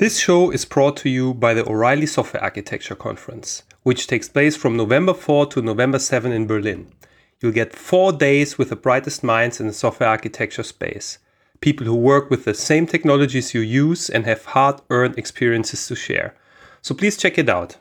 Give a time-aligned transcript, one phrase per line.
[0.00, 4.56] This show is brought to you by the O'Reilly Software Architecture Conference, which takes place
[4.56, 6.88] from November 4 to November 7 in Berlin.
[7.40, 11.18] You'll get four days with the brightest minds in the software architecture space.
[11.60, 15.94] People who work with the same technologies you use and have hard earned experiences to
[15.94, 16.34] share.
[16.82, 17.76] So please check it out.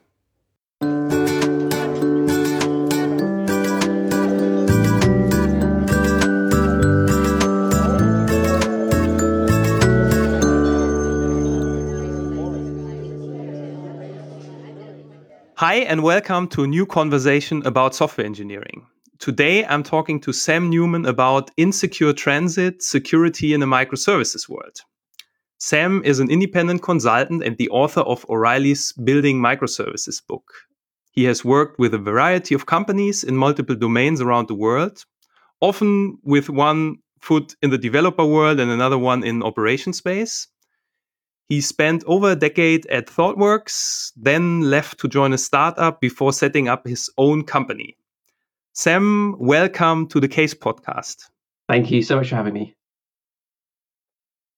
[15.66, 18.86] Hi, and welcome to a new conversation about software engineering.
[19.20, 24.82] Today, I'm talking to Sam Newman about insecure transit, security in the microservices world.
[25.60, 30.52] Sam is an independent consultant and the author of O'Reilly's Building Microservices book.
[31.14, 35.06] He has worked with a variety of companies in multiple domains around the world,
[35.61, 40.45] often with one foot in the developer world and another one in operation space.
[41.53, 46.67] He spent over a decade at ThoughtWorks, then left to join a startup before setting
[46.67, 47.95] up his own company.
[48.73, 51.30] Sam, welcome to the Case podcast.
[51.69, 52.75] Thank you so much for having me.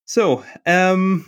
[0.06, 1.26] So, um,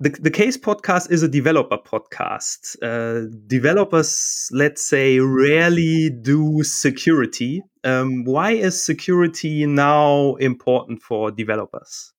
[0.00, 2.78] the, the Case podcast is a developer podcast.
[2.82, 7.60] Uh, developers, let's say, rarely do security.
[7.84, 12.13] Um, why is security now important for developers?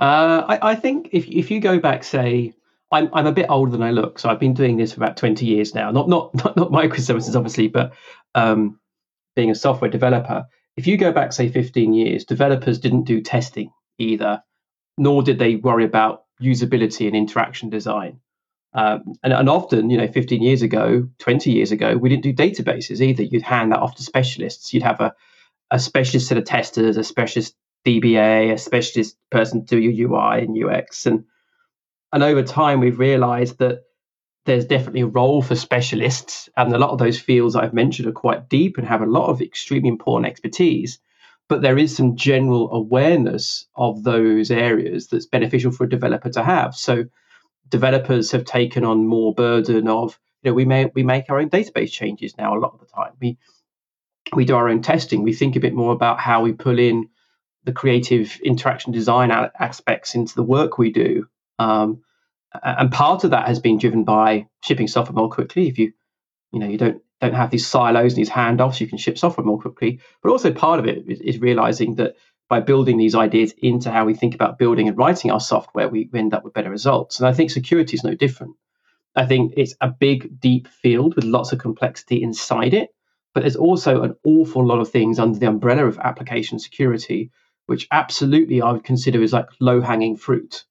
[0.00, 2.54] Uh, I, I, think if if you go back, say,
[2.90, 5.18] I'm I'm a bit older than I look, so I've been doing this for about
[5.18, 5.90] 20 years now.
[5.90, 7.92] Not not not, not microservices, obviously, but
[8.34, 8.80] um,
[9.36, 10.46] being a software developer.
[10.76, 14.42] If you go back, say, 15 years, developers didn't do testing either,
[14.96, 18.20] nor did they worry about usability and interaction design.
[18.72, 22.32] Um, and, and often, you know, 15 years ago, 20 years ago, we didn't do
[22.32, 23.24] databases either.
[23.24, 24.72] You'd hand that off to specialists.
[24.72, 25.12] You'd have a,
[25.70, 27.54] a specialist set of testers, a specialist
[27.86, 31.06] DBA, a specialist person to do your UI and UX.
[31.06, 31.24] And
[32.12, 33.82] and over time we've realized that
[34.46, 36.48] there's definitely a role for specialists.
[36.56, 39.28] And a lot of those fields I've mentioned are quite deep and have a lot
[39.28, 40.98] of extremely important expertise.
[41.48, 46.42] But there is some general awareness of those areas that's beneficial for a developer to
[46.42, 46.74] have.
[46.74, 47.04] So
[47.68, 51.50] developers have taken on more burden of, you know, we may we make our own
[51.50, 53.12] database changes now a lot of the time.
[53.20, 53.38] We
[54.34, 55.22] we do our own testing.
[55.22, 57.08] We think a bit more about how we pull in
[57.64, 61.26] the creative interaction design aspects into the work we do.
[61.58, 62.02] Um,
[62.62, 65.68] and part of that has been driven by shipping software more quickly.
[65.68, 65.92] If you,
[66.52, 69.44] you know, you don't don't have these silos and these handoffs, you can ship software
[69.44, 70.00] more quickly.
[70.22, 72.16] But also part of it is, is realizing that
[72.48, 76.08] by building these ideas into how we think about building and writing our software, we
[76.14, 77.20] end up with better results.
[77.20, 78.56] And I think security is no different.
[79.14, 82.90] I think it's a big, deep field with lots of complexity inside it,
[83.34, 87.30] but there's also an awful lot of things under the umbrella of application security
[87.70, 90.64] which absolutely I would consider is like low hanging fruit.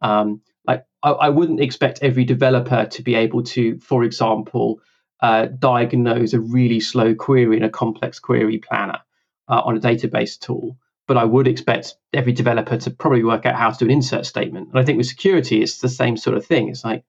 [0.00, 4.80] Um, like I, I, wouldn't expect every developer to be able to, for example,
[5.20, 9.00] uh, diagnose a really slow query in a complex query planner
[9.48, 10.78] uh, on a database tool.
[11.08, 14.24] But I would expect every developer to probably work out how to do an insert
[14.24, 14.68] statement.
[14.68, 16.68] And I think with security, it's the same sort of thing.
[16.68, 17.02] It's like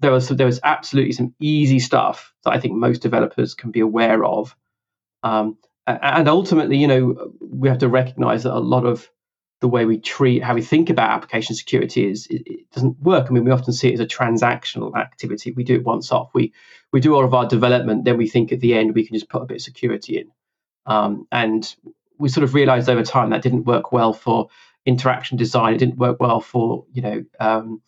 [0.00, 3.80] there was there was absolutely some easy stuff that I think most developers can be
[3.80, 4.56] aware of.
[5.22, 9.10] Um, and ultimately, you know, we have to recognize that a lot of
[9.60, 13.26] the way we treat, how we think about application security is it, it, doesn't work.
[13.28, 15.50] I mean, we often see it as a transactional activity.
[15.50, 16.30] We do it once off.
[16.34, 16.52] We
[16.92, 19.28] we do all of our development, then we think at the end we can just
[19.28, 20.30] put a bit of security in.
[20.86, 21.74] Um, and
[22.18, 24.48] we sort of realized over time that didn't work well for
[24.86, 25.74] interaction design.
[25.74, 27.82] It didn't work well for you know um,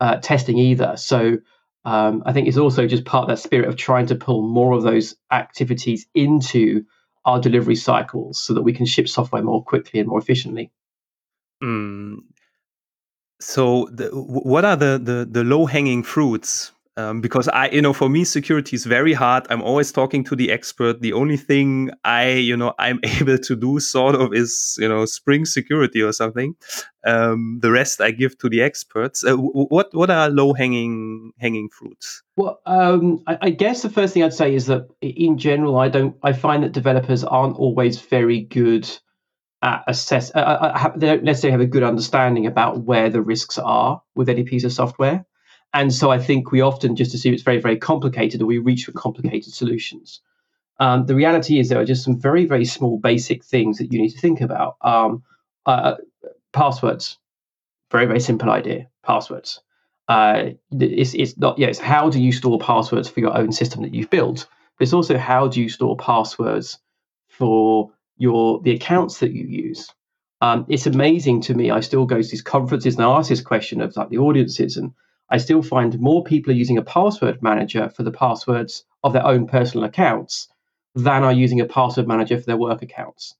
[0.00, 0.96] uh, testing either.
[0.96, 1.38] So
[1.84, 4.72] um, I think it's also just part of that spirit of trying to pull more
[4.72, 6.84] of those activities into
[7.24, 10.70] our delivery cycles so that we can ship software more quickly and more efficiently.
[11.62, 12.18] Mm.
[13.40, 17.92] So, the, what are the, the, the low hanging fruits um, because I, you know,
[17.92, 19.46] for me, security is very hard.
[19.50, 21.00] I'm always talking to the expert.
[21.00, 25.04] The only thing I, you know, I'm able to do sort of is, you know,
[25.04, 26.54] Spring Security or something.
[27.04, 29.24] Um, the rest I give to the experts.
[29.24, 32.22] Uh, what what are low hanging hanging fruits?
[32.36, 35.88] Well, um, I, I, guess the first thing I'd say is that in general, I
[35.88, 36.16] don't.
[36.22, 38.88] I find that developers aren't always very good
[39.62, 40.30] at assess.
[40.34, 44.28] Uh, uh they don't necessarily have a good understanding about where the risks are with
[44.28, 45.26] any piece of software.
[45.74, 48.84] And so I think we often just assume it's very, very complicated or we reach
[48.84, 50.20] for complicated solutions.
[50.78, 54.00] Um, the reality is there are just some very, very small basic things that you
[54.00, 54.76] need to think about.
[54.80, 55.24] Um,
[55.66, 55.96] uh,
[56.52, 57.18] passwords,
[57.90, 58.86] very, very simple idea.
[59.02, 59.60] Passwords.
[60.08, 63.94] Uh, it's, it's not, yeah, how do you store passwords for your own system that
[63.94, 64.46] you've built,
[64.78, 66.78] but it's also how do you store passwords
[67.26, 69.90] for your the accounts that you use.
[70.40, 71.70] Um, it's amazing to me.
[71.70, 74.76] I still go to these conferences and I ask this question of like the audiences,
[74.76, 74.92] and
[75.30, 79.26] I still find more people are using a password manager for the passwords of their
[79.26, 80.48] own personal accounts
[80.94, 83.34] than are using a password manager for their work accounts.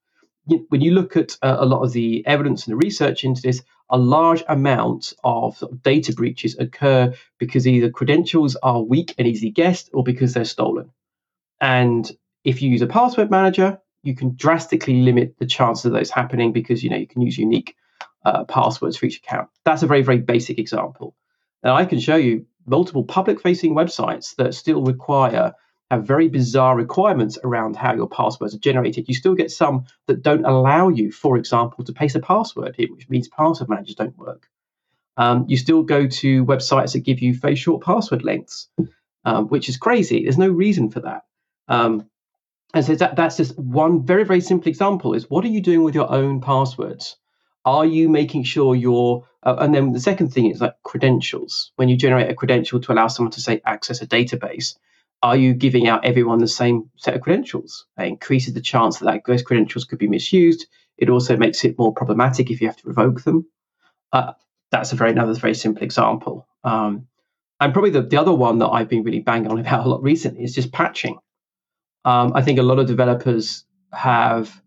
[0.69, 3.63] When you look at uh, a lot of the evidence and the research into this,
[3.89, 9.91] a large amount of, data breaches occur because either credentials are weak and easily guessed
[9.95, 10.91] or because they're stolen.
[11.61, 12.11] And
[12.45, 16.53] if you use a password manager, you can drastically limit the chances of those happening
[16.53, 17.75] because you know you can use unique
[18.25, 19.49] uh, passwords for each account.
[19.65, 21.15] That's a very very basic example.
[21.65, 25.55] Now I can show you multiple public facing websites that still require
[25.91, 29.07] have very bizarre requirements around how your passwords are generated.
[29.09, 32.91] You still get some that don't allow you, for example, to paste a password in,
[32.93, 34.49] which means password managers don't work.
[35.17, 38.69] Um, you still go to websites that give you very short password lengths,
[39.25, 40.25] um, which is crazy.
[40.25, 41.25] There's no reason for that.
[41.69, 42.09] Um,
[42.73, 45.83] and so that, that's just one very, very simple example is what are you doing
[45.83, 47.17] with your own passwords?
[47.65, 51.73] Are you making sure you're, uh, and then the second thing is like credentials.
[51.77, 54.77] When you generate a credential to allow someone to say access a database,
[55.23, 57.87] are you giving out everyone the same set of credentials?
[57.99, 60.67] It increases the chance that, that those credentials could be misused.
[60.99, 63.47] It also makes it more problematic if you have to revoke them.
[64.13, 64.35] Uh,
[64.71, 66.47] that's a very another very simple example.
[66.63, 67.07] Um,
[67.61, 70.03] and probably the, the other one that I've been really banging on about a lot
[70.03, 71.19] recently is just patching.
[72.05, 74.63] Um, I think a lot of developers have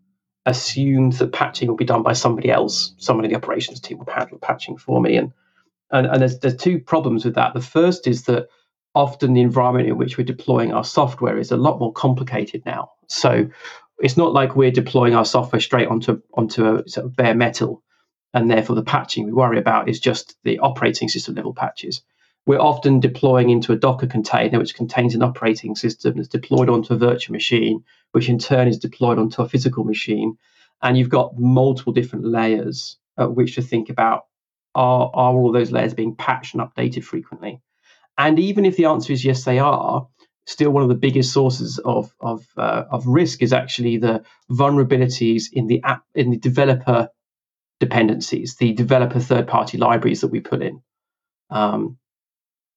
[0.48, 2.94] assumed that patching will be done by somebody else.
[2.98, 5.16] Someone in the operations team will handle patching for me.
[5.16, 5.32] And,
[5.90, 7.54] and, and there's, there's two problems with that.
[7.54, 8.48] The first is that
[8.94, 12.90] often the environment in which we're deploying our software is a lot more complicated now.
[13.08, 13.48] So
[13.98, 17.82] it's not like we're deploying our software straight onto onto a sort of bare metal,
[18.32, 22.02] and therefore the patching we worry about is just the operating system level patches.
[22.48, 26.94] We're often deploying into a Docker container, which contains an operating system that's deployed onto
[26.94, 30.38] a virtual machine, which in turn is deployed onto a physical machine.
[30.80, 34.28] And you've got multiple different layers at which to think about
[34.74, 37.60] are, are all those layers being patched and updated frequently?
[38.16, 40.08] And even if the answer is yes, they are,
[40.46, 45.52] still one of the biggest sources of of, uh, of risk is actually the vulnerabilities
[45.52, 47.10] in the app in the developer
[47.78, 50.80] dependencies, the developer third party libraries that we put in.
[51.50, 51.98] Um,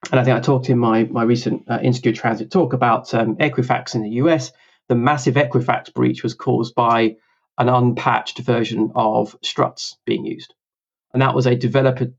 [0.09, 3.35] and I think I talked in my my recent uh, Insecure Transit talk about um,
[3.35, 4.51] Equifax in the US.
[4.87, 7.15] The massive Equifax breach was caused by
[7.57, 10.53] an unpatched version of struts being used,
[11.13, 12.11] and that was a developer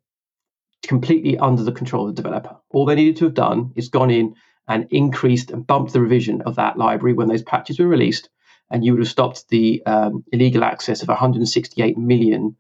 [0.83, 2.57] completely under the control of the developer.
[2.71, 4.35] All they needed to have done is gone in
[4.69, 8.29] and increased and bumped the revision of that library when those patches were released,
[8.71, 12.57] and you would have stopped the um, illegal access of 168 million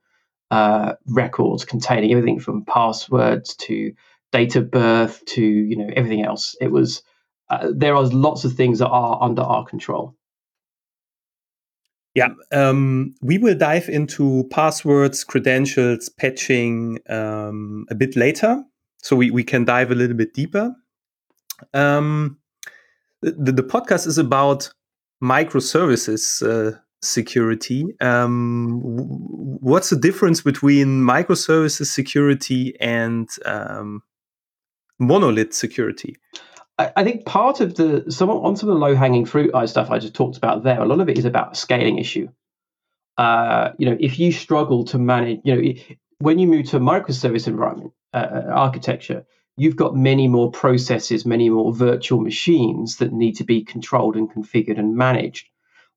[0.51, 3.93] uh, records containing everything from passwords to
[4.33, 6.57] date of birth to you know everything else.
[6.61, 7.03] It was
[7.51, 10.17] uh, there are lots of things that are under our control.
[12.15, 18.63] Yeah, um, we will dive into passwords, credentials, patching um, a bit later,
[18.99, 20.75] so we, we can dive a little bit deeper.
[21.73, 22.39] Um,
[23.23, 24.71] the, the podcast is about
[25.23, 27.87] microservices uh, security.
[28.03, 34.03] Um, what's the difference between microservices security and um,
[35.03, 36.17] monolith security?
[36.79, 39.99] I, think part of the some on some of the low hanging fruit stuff I
[39.99, 42.29] just talked about there, a lot of it is about a scaling issue.
[43.19, 45.73] Uh, you know, if you struggle to manage, you know,
[46.19, 49.27] when you move to a microservice environment uh, uh, architecture,
[49.57, 54.33] you've got many more processes, many more virtual machines that need to be controlled and
[54.33, 55.49] configured and managed.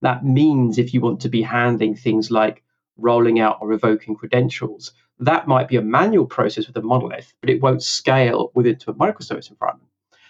[0.01, 2.63] That means if you want to be handling things like
[2.97, 7.49] rolling out or revoking credentials, that might be a manual process with a monolith, but
[7.49, 9.89] it won't scale within to a microservice environment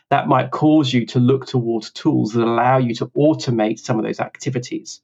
[0.10, 4.06] that might cause you to look towards tools that allow you to automate some of
[4.06, 5.02] those activities.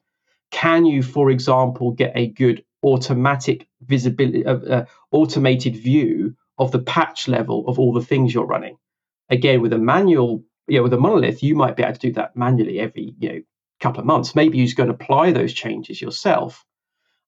[0.51, 6.79] Can you, for example, get a good automatic visibility, uh, uh, automated view of the
[6.79, 8.77] patch level of all the things you're running?
[9.29, 12.13] Again, with a manual, you know, with a monolith, you might be able to do
[12.13, 13.41] that manually every, you know,
[13.79, 14.35] couple of months.
[14.35, 16.63] Maybe you're going to apply those changes yourself.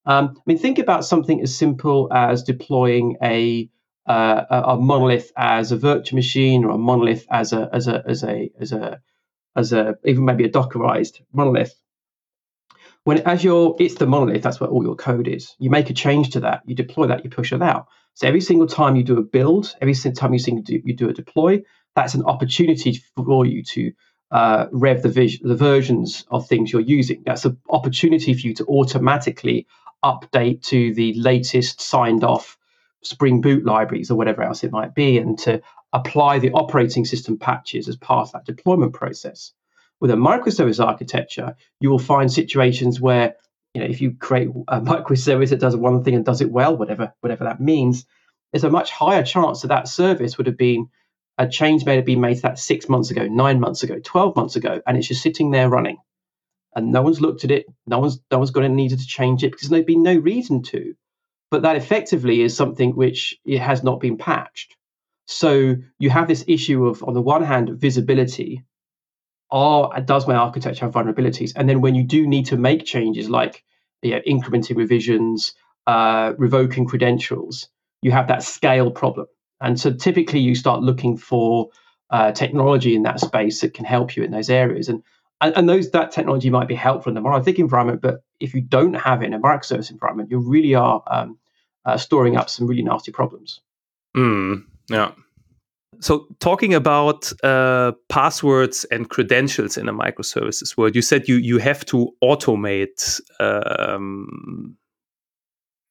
[0.06, 3.70] Um, I mean, think about something as simple as deploying a
[4.06, 8.24] uh, a, monolith as a virtual machine or a monolith as a as a as
[8.24, 9.02] a as a
[9.56, 11.74] as a even maybe a dockerized monolith.
[13.06, 15.56] When as your it's the monolith that's where all your code is.
[15.60, 17.88] You make a change to that you deploy that you push it out.
[18.16, 21.10] So every single time you do a build every single time you do, you do
[21.10, 21.64] a deploy
[21.96, 23.92] that's an opportunity for you to
[24.32, 27.24] uh, rev the, vis- the versions of things you're using.
[27.26, 29.68] That's an opportunity for you to automatically
[30.04, 32.58] update to the latest signed off
[33.04, 35.62] Spring Boot libraries or whatever else it might be, and to
[35.94, 39.54] apply the operating system patches as part of that deployment process.
[40.00, 43.36] With a microservice architecture, you will find situations where
[43.74, 46.76] you know, if you create a microservice that does one thing and does it well,
[46.76, 48.06] whatever whatever that means,
[48.52, 50.90] there's a much higher chance that that service would have been
[51.38, 54.36] a change may have been made to that six months ago, nine months ago, twelve
[54.36, 55.98] months ago, and it's just sitting there running,
[56.76, 59.44] and no one's looked at it, no one's no one's going to needed to change
[59.44, 60.94] it because there's been no reason to.
[61.52, 64.76] But that effectively is something which it has not been patched.
[65.28, 68.64] So you have this issue of, on the one hand, visibility.
[69.52, 71.54] Are does my architecture have vulnerabilities?
[71.56, 73.64] And then when you do need to make changes like
[74.02, 75.54] you know, incrementing revisions,
[75.86, 77.70] uh, revoking credentials,
[78.02, 79.28] you have that scale problem.
[79.62, 81.70] And so typically you start looking for
[82.10, 84.90] uh, technology in that space that can help you in those areas.
[84.90, 85.04] And,
[85.42, 88.62] and, and those that technology might be helpful in the monolithic environment, but if you
[88.62, 91.38] don't have it in a microservice environment, you really are um,
[91.86, 93.62] uh, storing up some really nasty problems.
[94.16, 95.12] Mm, yeah.
[96.00, 101.60] So, talking about uh, passwords and credentials in a microservices world, you said you you
[101.60, 104.76] have to automate um,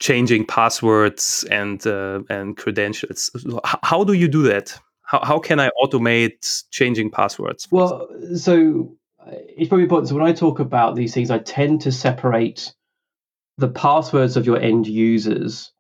[0.01, 3.31] changing passwords and uh, and credentials.
[3.83, 4.79] How do you do that?
[5.03, 7.69] How how can I automate changing passwords?
[7.71, 8.95] Well, so
[9.27, 10.09] it's probably important.
[10.09, 12.75] So when I talk about these things, I tend to separate
[13.59, 15.73] the passwords of your end users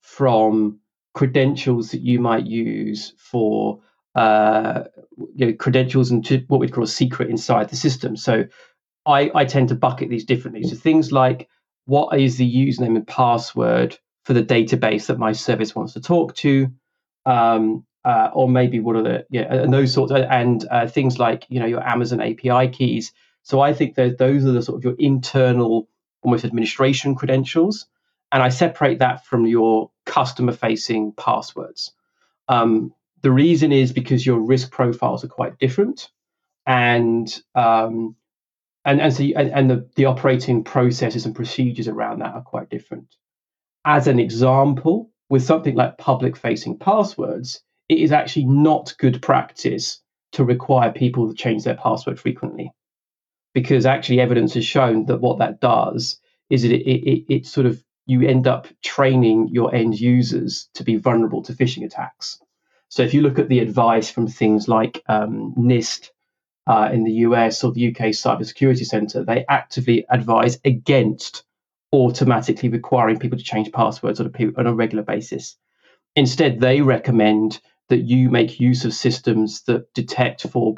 [0.00, 0.80] from
[1.14, 3.80] credentials that you might use for
[4.14, 4.84] uh,
[5.34, 8.16] you know, credentials and what we'd call a secret inside the system.
[8.16, 8.44] So
[9.04, 10.62] I, I tend to bucket these differently.
[10.64, 11.48] So things like
[11.84, 16.34] what is the username and password for the database that my service wants to talk
[16.36, 16.68] to,
[17.24, 21.18] um, uh, or maybe what are the yeah, and those sorts of, and uh, things
[21.18, 23.12] like you know your Amazon API keys.
[23.42, 25.88] So I think that those are the sort of your internal
[26.22, 27.86] almost administration credentials
[28.32, 31.92] and I separate that from your customer facing passwords.
[32.48, 36.10] Um, the reason is because your risk profiles are quite different,
[36.66, 38.16] and um,
[38.84, 42.68] and and so and, and the, the operating processes and procedures around that are quite
[42.68, 43.14] different.
[43.84, 50.00] As an example, with something like public facing passwords, it is actually not good practice
[50.32, 52.72] to require people to change their password frequently,
[53.54, 56.18] because actually evidence has shown that what that does
[56.50, 60.84] is it it, it, it sort of you end up training your end users to
[60.84, 62.40] be vulnerable to phishing attacks.
[62.88, 66.10] So if you look at the advice from things like um, NIST
[66.68, 71.44] uh, in the US or the UK Cybersecurity Center, they actively advise against
[71.92, 75.56] automatically requiring people to change passwords on a, on a regular basis.
[76.14, 80.74] Instead, they recommend that you make use of systems that detect for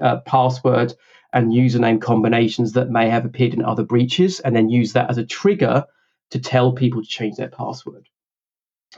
[0.00, 0.94] uh, password
[1.32, 5.18] and username combinations that may have appeared in other breaches, and then use that as
[5.18, 5.84] a trigger
[6.30, 8.08] to tell people to change their password.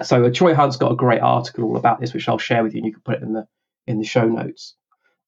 [0.02, 2.74] So uh, Troy Hunt's got a great article all about this, which I'll share with
[2.74, 3.46] you, and you can put it in the
[3.86, 4.74] in the show notes.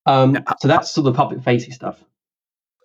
[0.06, 2.02] Um, so that's sort of the public facing stuff.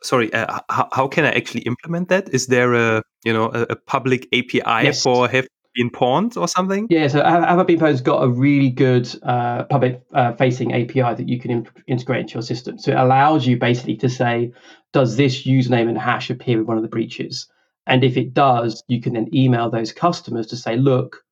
[0.03, 2.29] Sorry, uh, how, how can I actually implement that?
[2.33, 5.03] Is there a you know a, a public API yes.
[5.03, 5.47] for have
[5.77, 6.87] been pwned or something?
[6.89, 11.29] Yeah, so have been pwned's got a really good uh, public uh, facing API that
[11.29, 12.77] you can imp- integrate into your system.
[12.79, 14.51] So it allows you basically to say,
[14.91, 17.47] does this username and hash appear in one of the breaches?
[17.85, 21.23] And if it does, you can then email those customers to say, look,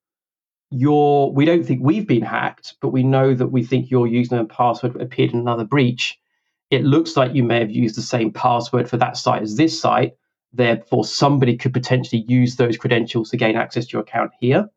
[0.72, 4.40] your we don't think we've been hacked, but we know that we think your username
[4.40, 6.20] and password appeared in another breach.
[6.72, 9.80] It looks like you may have used the same password for that site as this
[9.80, 10.16] site.
[10.56, 14.70] Therefore, somebody could potentially use those credentials to gain access to your account here.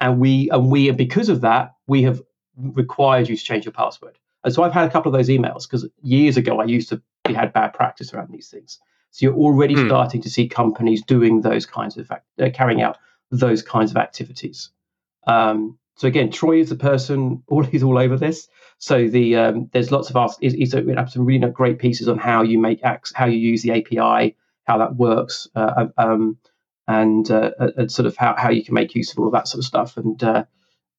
[0.00, 2.20] And we and we and because of that, we have
[2.56, 4.18] required you to change your password.
[4.42, 7.00] And so I've had a couple of those emails because years ago I used to
[7.24, 8.80] be had bad practice around these things.
[9.12, 9.86] So you're already mm.
[9.86, 12.98] starting to see companies doing those kinds of uh, carrying out
[13.30, 14.70] those kinds of activities.
[15.28, 18.48] Um, so again, Troy is a person, all he's all over this.
[18.78, 20.36] So the um, there's lots of us.
[20.40, 23.70] He's, he's some really great pieces on how you make acts, how you use the
[23.70, 26.38] API, how that works, uh, um,
[26.86, 29.48] and, uh, and sort of how, how you can make use of all of that
[29.48, 29.96] sort of stuff.
[29.96, 30.44] And uh,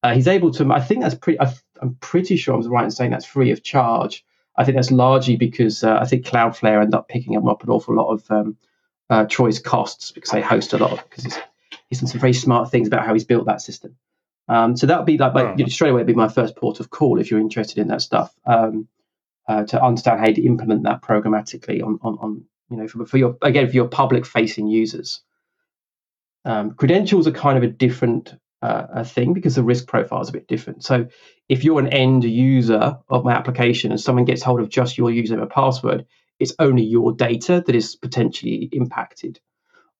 [0.02, 0.72] uh he's able to.
[0.72, 1.40] I think that's pretty.
[1.40, 4.24] I, am pretty sure I'm right in saying that's free of charge.
[4.56, 7.94] I think that's largely because uh, I think Cloudflare end up picking up an awful
[7.94, 8.56] lot of um,
[9.10, 11.38] uh, Troy's costs because they host a lot of because he's,
[11.88, 13.96] he's done some very smart things about how he's built that system.
[14.48, 16.80] Um, so that would be like, like you know, straight away be my first port
[16.80, 18.88] of call if you're interested in that stuff um,
[19.48, 23.18] uh, to understand how to implement that programmatically on, on, on you know for, for
[23.18, 25.20] your again for your public facing users.
[26.44, 30.28] Um, credentials are kind of a different uh, a thing because the risk profile is
[30.28, 30.84] a bit different.
[30.84, 31.08] So
[31.48, 35.10] if you're an end user of my application and someone gets hold of just your
[35.10, 36.06] username and password,
[36.38, 39.40] it's only your data that is potentially impacted.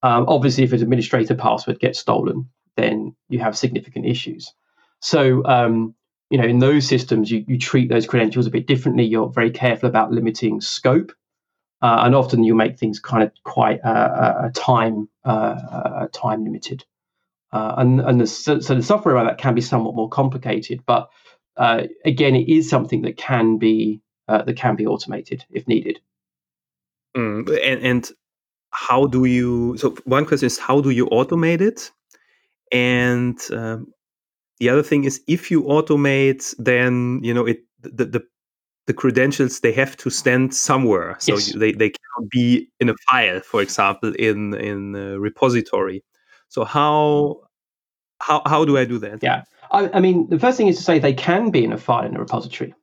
[0.03, 4.53] Um, obviously, if an administrator password gets stolen, then you have significant issues.
[5.01, 5.95] So, um,
[6.31, 9.05] you know, in those systems, you, you treat those credentials a bit differently.
[9.05, 11.13] You're very careful about limiting scope.
[11.83, 16.85] Uh, and often you make things kind of quite uh, uh time uh, time limited.
[17.53, 21.09] and and the, so the software around that can be somewhat more complicated, but
[21.57, 26.01] again, it is something that can be that can be automated if needed.
[27.17, 28.11] Mm, and, and
[28.71, 29.77] how do you?
[29.79, 31.91] So one question is how do you automate it,
[32.73, 33.87] and um,
[34.59, 38.25] the other thing is if you automate, then you know it the, the
[38.87, 41.17] the credentials they have to stand somewhere.
[41.19, 41.53] So yes.
[41.53, 46.05] they, they cannot be in a file for example in in a repository.
[46.49, 47.41] So how
[48.21, 49.23] how how do i do that?
[49.23, 49.43] Yeah.
[49.71, 52.07] I, I mean the first thing is to say they can be in a file
[52.07, 52.75] in a repository.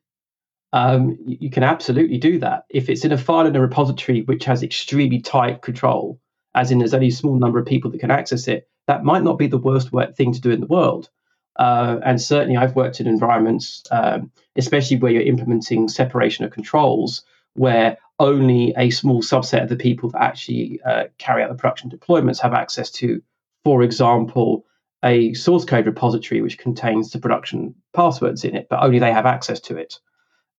[0.74, 2.64] Um, you, you, can absolutely do that.
[2.70, 6.20] If it's in a file in a repository which has extremely tight control
[6.56, 9.24] as in there's only a small number of people that can access it that might
[9.24, 11.10] not be the worst thing to do in the world
[11.56, 17.24] uh, and certainly, I've worked in environments, um, especially where you're implementing separation of controls,
[17.54, 21.90] where only a small subset of the people that actually uh, carry out the production
[21.90, 23.22] deployments have access to,
[23.64, 24.66] for example,
[25.04, 29.26] a source code repository which contains the production passwords in it, but only they have
[29.26, 30.00] access to it.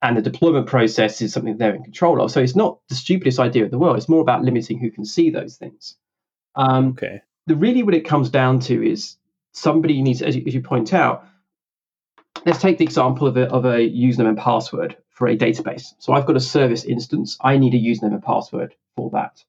[0.03, 2.31] And the deployment process is something they're in control of.
[2.31, 3.97] So it's not the stupidest idea in the world.
[3.97, 5.97] It's more about limiting who can see those things.
[6.57, 7.23] Um, okay.
[7.47, 9.17] The really what it comes down to is
[9.55, 11.27] somebody needs, as you, as you point out,
[12.45, 15.95] let's take the example of a, of a username and password for a database.
[15.99, 17.39] So I've got a service instance.
[17.41, 19.43] I need a username and password for that.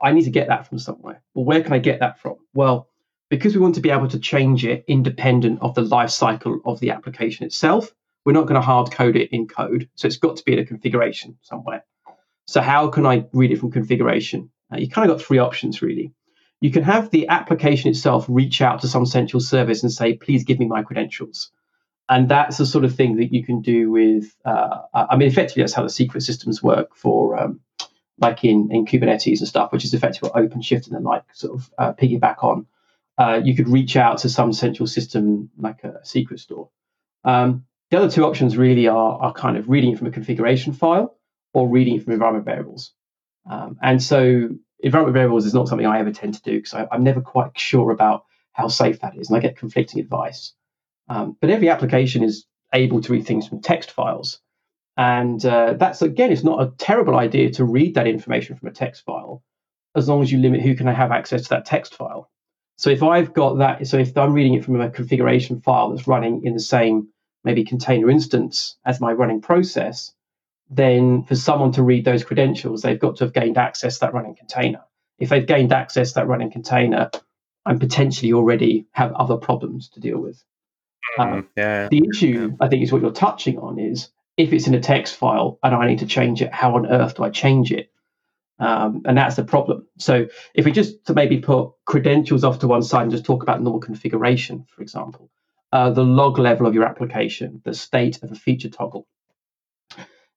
[0.00, 1.22] I need to get that from somewhere.
[1.34, 2.36] Well, where can I get that from?
[2.54, 2.88] Well,
[3.30, 6.78] because we want to be able to change it independent of the life cycle of
[6.78, 7.92] the application itself,
[8.24, 9.88] we're not going to hard code it in code.
[9.94, 11.84] So it's got to be in a configuration somewhere.
[12.46, 14.50] So how can I read it from configuration?
[14.72, 16.12] Uh, you kind of got three options really
[16.60, 20.44] you can have the application itself reach out to some central service and say, please
[20.44, 21.50] give me my credentials.
[22.08, 25.62] And that's the sort of thing that you can do with, uh, I mean, effectively,
[25.62, 27.60] that's how the secret systems work for, um,
[28.18, 31.58] like in, in Kubernetes and stuff, which is effectively what OpenShift and the like sort
[31.58, 32.66] of uh, piggyback on.
[33.18, 36.70] Uh, you could reach out to some central system like a secret store.
[37.24, 41.18] Um, the other two options really are, are kind of reading from a configuration file
[41.52, 42.92] or reading from environment variables.
[43.50, 47.04] Um, and so environment variables is not something I ever tend to do because I'm
[47.04, 50.52] never quite sure about how safe that is, and I get conflicting advice.
[51.08, 54.40] Um, but every application is able to read things from text files,
[54.96, 58.72] and uh, that's again, it's not a terrible idea to read that information from a
[58.72, 59.42] text file,
[59.94, 62.30] as long as you limit who can have access to that text file.
[62.76, 66.06] So if I've got that, so if I'm reading it from a configuration file that's
[66.06, 67.08] running in the same
[67.44, 70.12] maybe container instance as my running process,
[70.68, 74.14] then for someone to read those credentials, they've got to have gained access to that
[74.14, 74.80] running container.
[75.18, 77.10] If they've gained access to that running container,
[77.64, 80.42] I'm potentially already have other problems to deal with.
[81.18, 81.88] Mm, um, yeah.
[81.88, 82.56] The issue, yeah.
[82.64, 85.74] I think, is what you're touching on is if it's in a text file and
[85.74, 87.90] I need to change it, how on earth do I change it?
[88.58, 89.86] Um, and that's the problem.
[89.98, 93.42] So if we just to maybe put credentials off to one side and just talk
[93.42, 95.30] about normal configuration, for example,
[95.72, 99.06] uh, the log level of your application, the state of a feature toggle,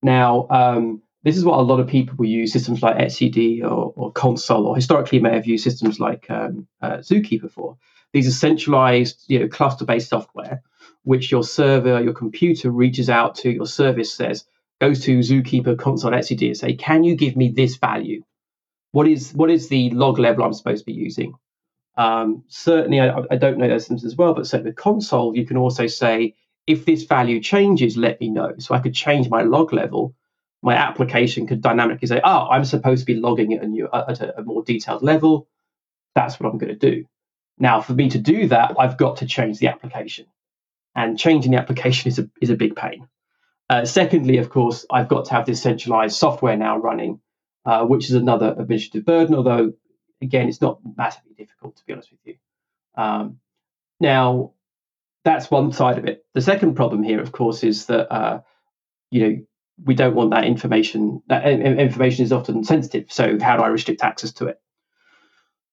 [0.01, 3.93] now, um, this is what a lot of people will use systems like etcd or,
[3.95, 7.77] or Consul, or historically may have used systems like um, uh, Zookeeper for.
[8.13, 10.63] These are centralized, you know, cluster-based software,
[11.03, 14.45] which your server, your computer reaches out to your service, says,
[14.79, 18.23] goes to Zookeeper, Consul etcd, and say, can you give me this value?
[18.91, 21.33] What is what is the log level I'm supposed to be using?
[21.95, 25.45] Um, certainly, I, I, don't know those systems as well, but certainly with Consul, you
[25.45, 26.35] can also say,
[26.69, 28.53] if this value changes, let me know.
[28.59, 30.13] So I could change my log level.
[30.61, 34.21] My application could dynamically say, oh, I'm supposed to be logging at a, new, at
[34.21, 35.47] a, a more detailed level.
[36.13, 37.05] That's what I'm going to do.
[37.57, 40.27] Now, for me to do that, I've got to change the application.
[40.93, 43.07] And changing the application is a, is a big pain.
[43.67, 47.19] Uh, secondly, of course, I've got to have this centralized software now running,
[47.65, 49.73] uh, which is another administrative burden, although,
[50.21, 52.35] again, it's not massively difficult, to be honest with you.
[52.95, 53.39] Um,
[53.99, 54.53] now,
[55.23, 56.25] that's one side of it.
[56.33, 58.41] The second problem here, of course, is that uh,
[59.11, 59.37] you know
[59.83, 61.21] we don't want that information.
[61.27, 63.11] That information is often sensitive.
[63.11, 64.59] So how do I restrict access to it?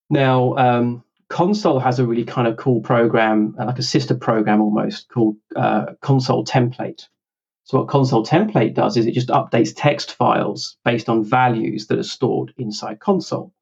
[0.09, 4.61] Now, um, Consul has a really kind of cool program, uh, like a sister program
[4.61, 7.09] almost, called uh, Consul Template.
[7.65, 11.99] So what Consul Template does is it just updates text files based on values that
[11.99, 13.53] are stored inside Consul.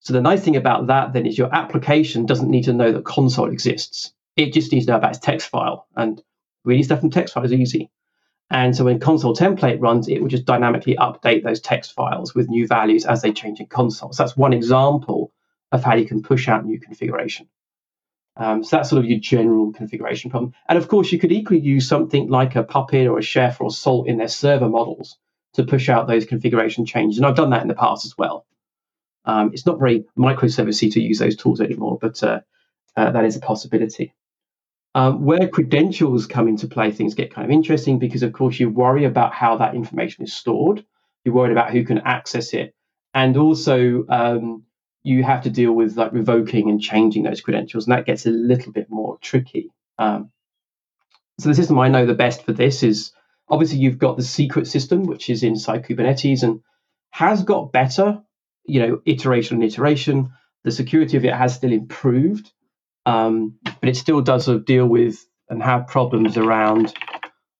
[0.00, 3.04] So the nice thing about that then is your application doesn't need to know that
[3.06, 4.12] Consul exists.
[4.38, 5.88] It just needs to know about its text file.
[5.96, 6.22] And
[6.64, 7.90] reading stuff from text file is easy.
[8.50, 12.48] And so when Consul Template runs, it will just dynamically update those text files with
[12.48, 14.12] new values as they change in Consul.
[14.12, 15.32] So that's one example
[15.72, 17.48] of how you can push out new configuration.
[18.36, 20.54] Um, so that's sort of your general configuration problem.
[20.68, 23.72] And of course, you could equally use something like a Puppet or a Chef or
[23.72, 25.18] Salt in their server models
[25.54, 27.18] to push out those configuration changes.
[27.18, 28.46] And I've done that in the past as well.
[29.24, 32.40] Um, it's not very microservicey to use those tools anymore, but uh,
[32.96, 34.14] uh, that is a possibility.
[34.94, 38.70] Um, where credentials come into play, things get kind of interesting because, of course, you
[38.70, 40.84] worry about how that information is stored.
[41.24, 42.74] You're worried about who can access it,
[43.14, 44.64] and also um,
[45.02, 48.30] you have to deal with like revoking and changing those credentials, and that gets a
[48.30, 49.70] little bit more tricky.
[49.98, 50.30] Um,
[51.38, 53.12] so the system I know the best for this is
[53.48, 56.60] obviously you've got the secret system, which is inside Kubernetes and
[57.10, 58.22] has got better,
[58.64, 60.32] you know, iteration and iteration.
[60.64, 62.52] The security of it has still improved,
[63.08, 66.94] um, but it still does sort of deal with and have problems around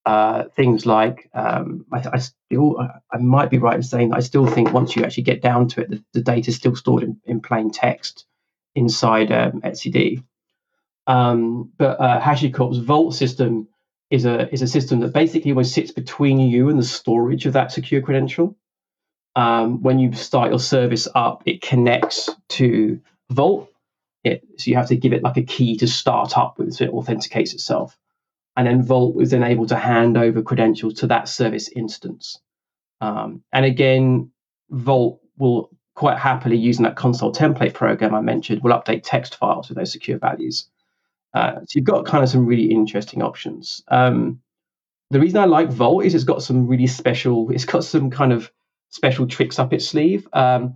[0.05, 2.77] uh, things like um, I, I, still
[3.13, 5.81] I might be right in saying I still think once you actually get down to
[5.81, 8.27] it, the, the data is still stored in, in plain text
[8.75, 10.23] inside um, etcd.
[11.07, 13.69] Um, but uh, HashiCorp's Vault system
[14.11, 17.55] is a is a system that basically almost sits between you and the storage of
[17.55, 18.55] that secure credential.
[19.35, 23.73] Um, when you start your service up, it connects to Vault.
[24.25, 26.85] It, so you have to give it like a key to start up with, so
[26.85, 27.97] it authenticates itself
[28.59, 32.41] and then Vault was then able to hand over credentials to that service instance.
[33.01, 34.33] Um, and again,
[34.69, 39.69] Vault will quite happily, using that Consul Template program I mentioned, will update text files
[39.69, 40.67] with those secure values.
[41.33, 43.85] Uh, so you've got kind of some really interesting options.
[43.87, 44.41] Um,
[45.13, 48.33] the reason I like Vault is it's got some really special, it's got some kind
[48.33, 48.51] of
[48.89, 50.27] special tricks up its sleeve.
[50.33, 50.75] Um,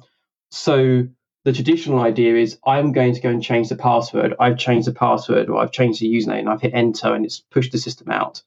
[0.53, 1.09] so
[1.45, 4.35] the traditional idea is I'm going to go and change the password.
[4.39, 7.41] I've changed the password or I've changed the username and I've hit enter and it's
[7.41, 8.43] pushed the system out.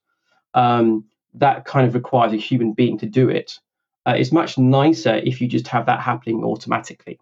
[0.54, 3.60] Um, that kind of requires a human being to do it.
[4.06, 7.20] Uh, it's much nicer if you just have that happening automatically.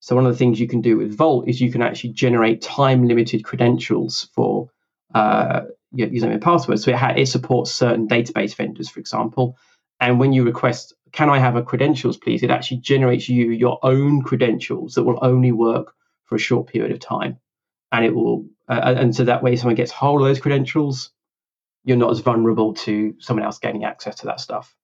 [0.00, 2.60] So one of the things you can do with Vault is you can actually generate
[2.60, 4.68] time limited credentials for
[5.14, 6.80] uh, your username and password.
[6.80, 9.56] So it, ha- it supports certain database vendors, for example.
[9.98, 12.42] And when you request can I have a credentials, please?
[12.42, 16.92] It actually generates you your own credentials that will only work for a short period
[16.92, 17.38] of time.
[17.90, 21.10] And it will, uh, and so that way, someone gets hold of those credentials,
[21.84, 24.76] you're not as vulnerable to someone else gaining access to that stuff.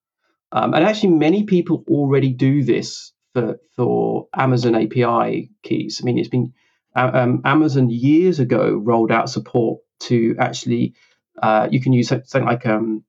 [0.52, 6.00] Um, and actually, many people already do this for, for Amazon API keys.
[6.02, 6.54] I mean, it's been
[6.96, 10.94] uh, um, Amazon years ago rolled out support to actually,
[11.42, 13.04] uh, you can use something like um,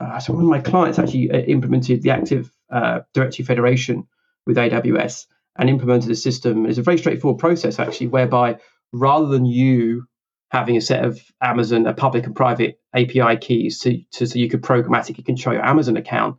[0.00, 4.06] uh, so one of my clients actually uh, implemented the Active uh, Directory Federation
[4.46, 5.26] with AWS
[5.56, 6.66] and implemented a system.
[6.66, 8.58] It's a very straightforward process actually, whereby
[8.92, 10.06] rather than you
[10.50, 14.48] having a set of Amazon a public and private API keys to, to so you
[14.48, 16.38] could programmatically control your Amazon account,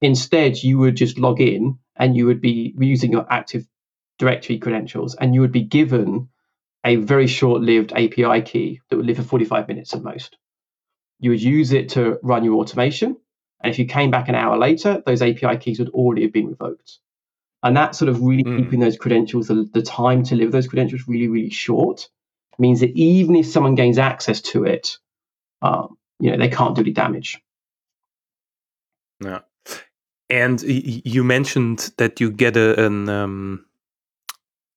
[0.00, 3.66] instead you would just log in and you would be using your Active
[4.18, 6.28] Directory credentials and you would be given
[6.84, 10.38] a very short-lived API key that would live for 45 minutes at most.
[11.18, 13.16] You would use it to run your automation.
[13.62, 16.48] And if you came back an hour later, those API keys would already have been
[16.48, 16.98] revoked.
[17.62, 18.56] And that sort of really mm.
[18.56, 22.08] keeping those credentials, the, the time to live those credentials really, really short
[22.58, 24.96] means that even if someone gains access to it,
[25.62, 27.38] um, you know, they can't do any damage.
[29.22, 29.40] Yeah.
[30.30, 33.66] And you mentioned that you get a, an um,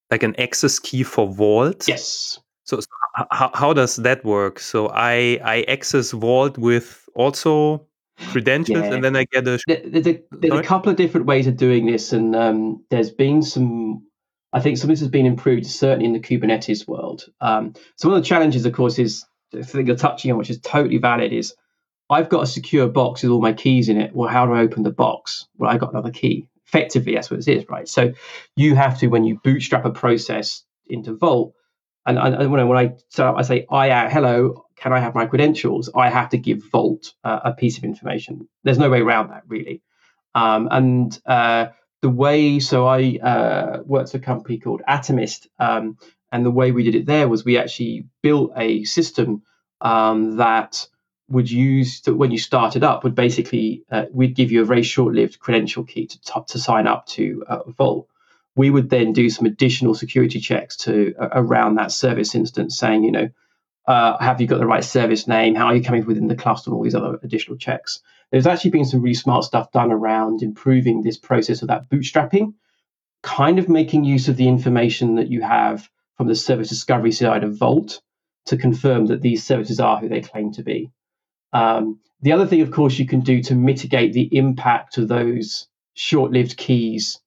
[0.10, 1.88] like an access key for Vault.
[1.88, 2.39] Yes.
[2.65, 2.88] So, so
[3.32, 4.60] how, how does that work?
[4.60, 7.86] So I I access Vault with also
[8.17, 8.93] credentials, yeah.
[8.93, 9.60] and then I get a.
[9.67, 13.41] There's, a, there's a, couple of different ways of doing this, and um, there's been
[13.41, 14.08] some.
[14.52, 17.26] I think some of this has been improved, certainly in the Kubernetes world.
[17.41, 20.52] Um, so one of the challenges, of course, is the thing you're touching on, which
[20.52, 21.56] is totally valid, is
[22.10, 24.15] I've got a secure box with all my keys in it.
[24.15, 25.47] Well, how do I open the box?
[25.58, 26.47] Well, I got another key.
[26.67, 27.88] Effectively, that's what it is, right?
[27.88, 28.13] So
[28.56, 31.54] you have to, when you bootstrap a process into Vault,
[32.06, 35.15] and, and when I, when I so I say I uh, hello, can I have
[35.15, 35.89] my credentials?
[35.96, 38.50] I have to give Vault uh, a piece of information.
[38.65, 39.82] There's no way around that really.
[40.36, 41.67] Um, and uh,
[42.02, 45.98] the way so I uh, worked for a company called Atomist, um,
[46.34, 49.43] and the way we did it there was we actually built a system
[49.80, 50.86] um, that
[51.30, 54.84] would use to, when you started up would basically uh, we'd give you a very
[54.84, 58.10] short-lived credential key to, t- to sign up to uh, Vault
[58.56, 63.12] we would then do some additional security checks to around that service instance, saying, you
[63.12, 63.30] know,
[63.86, 65.56] uh, have you got the right service name?
[65.56, 66.72] How are you coming within the cluster?
[66.72, 68.02] All these other additional checks.
[68.32, 72.54] There's actually been some really smart stuff done around improving this process of that bootstrapping,
[73.22, 77.43] kind of making use of the information that you have from the service discovery side
[77.43, 78.02] of Vault
[78.46, 80.91] to confirm that these services are who they claim to be.
[81.54, 85.67] Um, the other thing, of course, you can do to mitigate the impact of those
[85.93, 87.19] short-lived keys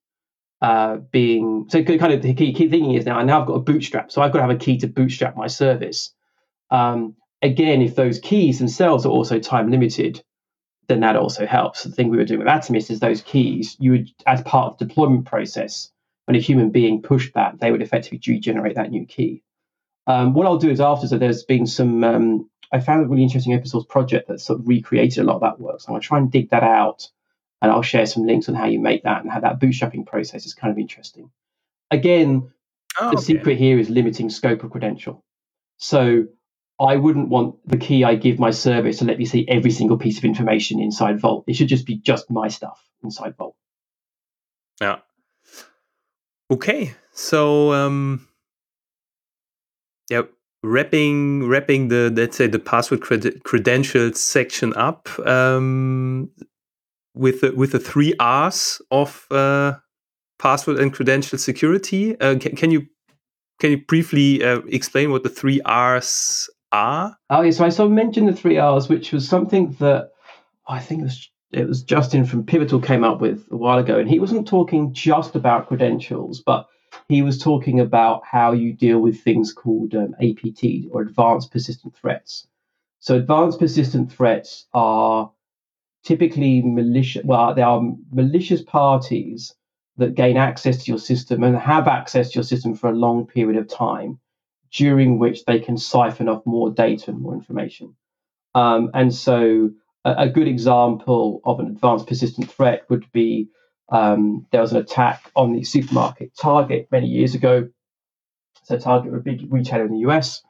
[0.63, 3.61] uh, being so kind of the key, key thing is now, now I've got a
[3.61, 6.15] bootstrap, so I've got to have a key to bootstrap my service.
[6.71, 10.23] Um, again, if those keys themselves are also time limited,
[10.89, 11.83] then that also helps.
[11.83, 14.79] The thing we were doing with Atomist is those keys, you would, as part of
[14.79, 15.91] the deployment process,
[16.27, 19.43] when a human being pushed that, they would effectively regenerate that new key.
[20.07, 23.23] Um, what I'll do is after, so there's been some, um, I found a really
[23.23, 25.81] interesting open source project that sort of recreated a lot of that work.
[25.81, 27.09] So I'm going to try and dig that out
[27.63, 30.47] and I'll share some links on how you make that and how that bootstrapping process
[30.47, 31.31] is kind of interesting.
[31.91, 32.53] Again,
[33.01, 33.23] oh, the okay.
[33.23, 35.25] secret here is limiting scope of credential.
[35.79, 36.27] So
[36.79, 39.97] I wouldn't want the key I give my service to let me see every single
[39.97, 41.45] piece of information inside Vault.
[41.47, 43.57] It should just be just my stuff inside Vault.
[44.81, 44.99] Yeah.
[46.51, 46.95] Okay.
[47.13, 48.29] So um
[50.11, 50.23] yeah,
[50.63, 56.31] wrapping wrapping the let's say the password cred- credentials section up um
[57.17, 59.75] with the, with the three R's of uh,
[60.39, 62.19] password and credential security.
[62.21, 62.87] Uh, can, can, you
[63.59, 67.17] can you briefly uh, explain what the three R's are?
[67.31, 67.51] Oh, yeah.
[67.51, 70.11] So I sort of mentioned the three R's, which was something that
[70.69, 73.79] oh, I think it was it was Justin from Pivotal came up with a while
[73.79, 76.67] ago, and he wasn't talking just about credentials, but
[77.09, 81.95] he was talking about how you deal with things called um, APT or advanced persistent
[81.97, 82.47] threats.
[83.01, 85.31] So advanced persistent threats are
[86.05, 87.25] typically malicious.
[87.25, 89.55] Well, there are malicious parties
[89.99, 93.27] that gain access to your system and have access to your system for a long
[93.27, 94.19] period of time,
[94.77, 97.97] during which they can siphon off more data and more information.
[98.55, 99.71] Um, and so,
[100.05, 103.49] a, a, good example of an advanced persistent threat would be
[103.91, 107.69] um, there was an attack on the supermarket Target many years ago.
[108.65, 110.43] So, Target were a big retailer in the US,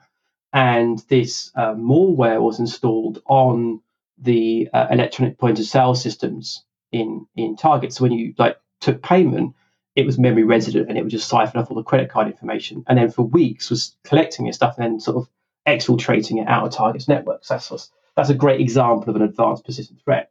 [0.53, 3.81] and this uh, malware was installed on
[4.19, 7.93] the uh, electronic point of sale systems in in Target.
[7.93, 9.55] So when you like took payment,
[9.97, 12.85] it was memory resident and it would just siphon off all the credit card information.
[12.87, 15.29] And then for weeks was collecting your stuff and then sort of
[15.67, 17.45] exfiltrating it out of Target's network.
[17.45, 20.31] So that's that's a great example of an advanced persistent threat.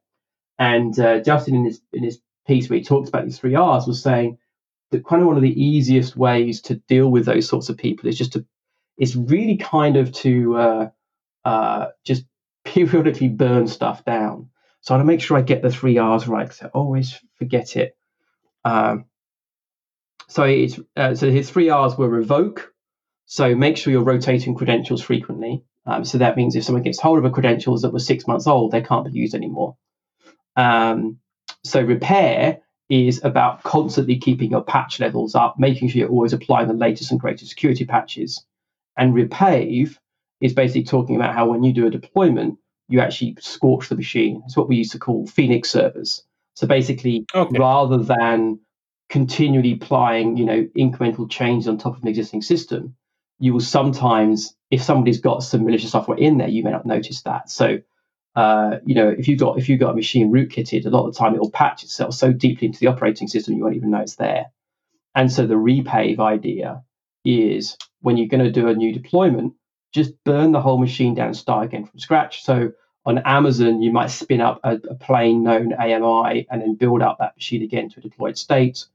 [0.57, 3.87] And uh, Justin in his in his piece where he talked about these three R's
[3.87, 4.37] was saying
[4.91, 8.07] that kind of one of the easiest ways to deal with those sorts of people
[8.07, 8.45] is just to
[8.97, 10.89] it's really kind of to uh,
[11.43, 12.23] uh, just
[12.63, 14.49] periodically burn stuff down.
[14.81, 17.19] So I want to make sure I get the three R's right because I always
[17.37, 17.97] forget it.
[18.63, 19.05] Um,
[20.27, 22.73] so it's uh, so his three R's were revoke.
[23.25, 25.63] So make sure you're rotating credentials frequently.
[25.85, 28.47] Um, so that means if someone gets hold of a credentials that was six months
[28.47, 29.77] old, they can't be used anymore.
[30.55, 31.19] Um,
[31.63, 32.59] so repair
[32.89, 37.11] is about constantly keeping your patch levels up, making sure you're always applying the latest
[37.11, 38.45] and greatest security patches.
[38.97, 39.97] And repave
[40.41, 44.43] is basically talking about how when you do a deployment, you actually scorch the machine.
[44.45, 46.23] It's what we used to call Phoenix servers.
[46.53, 47.57] So basically, okay.
[47.57, 48.59] rather than
[49.09, 52.95] continually applying, you know, incremental change on top of an existing system,
[53.39, 57.21] you will sometimes, if somebody's got some malicious software in there, you may not notice
[57.23, 57.49] that.
[57.49, 57.79] So,
[58.35, 61.13] uh, you know, if you got if you got a machine rootkitted, a lot of
[61.13, 63.91] the time it will patch itself so deeply into the operating system you won't even
[63.91, 64.47] know it's there.
[65.13, 66.83] And so the repave idea
[67.23, 69.53] is when you're going to do a new deployment,
[69.93, 72.43] just burn the whole machine down and start again from scratch.
[72.43, 72.73] So
[73.05, 77.17] on Amazon, you might spin up a, a plain known AMI and then build up
[77.19, 78.85] that machine again to a deployed state.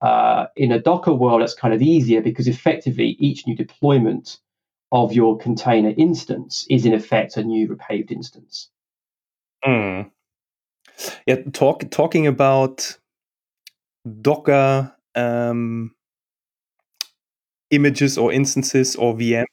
[0.00, 4.38] Uh, in a Docker world, that's kind of easier because effectively each new deployment
[4.92, 8.70] of your container instance is in effect a new repaved instance.
[9.64, 10.10] Mm.
[11.26, 12.96] Yeah, talk, talking about
[14.20, 15.94] Docker um,
[17.70, 19.46] images or instances or VMs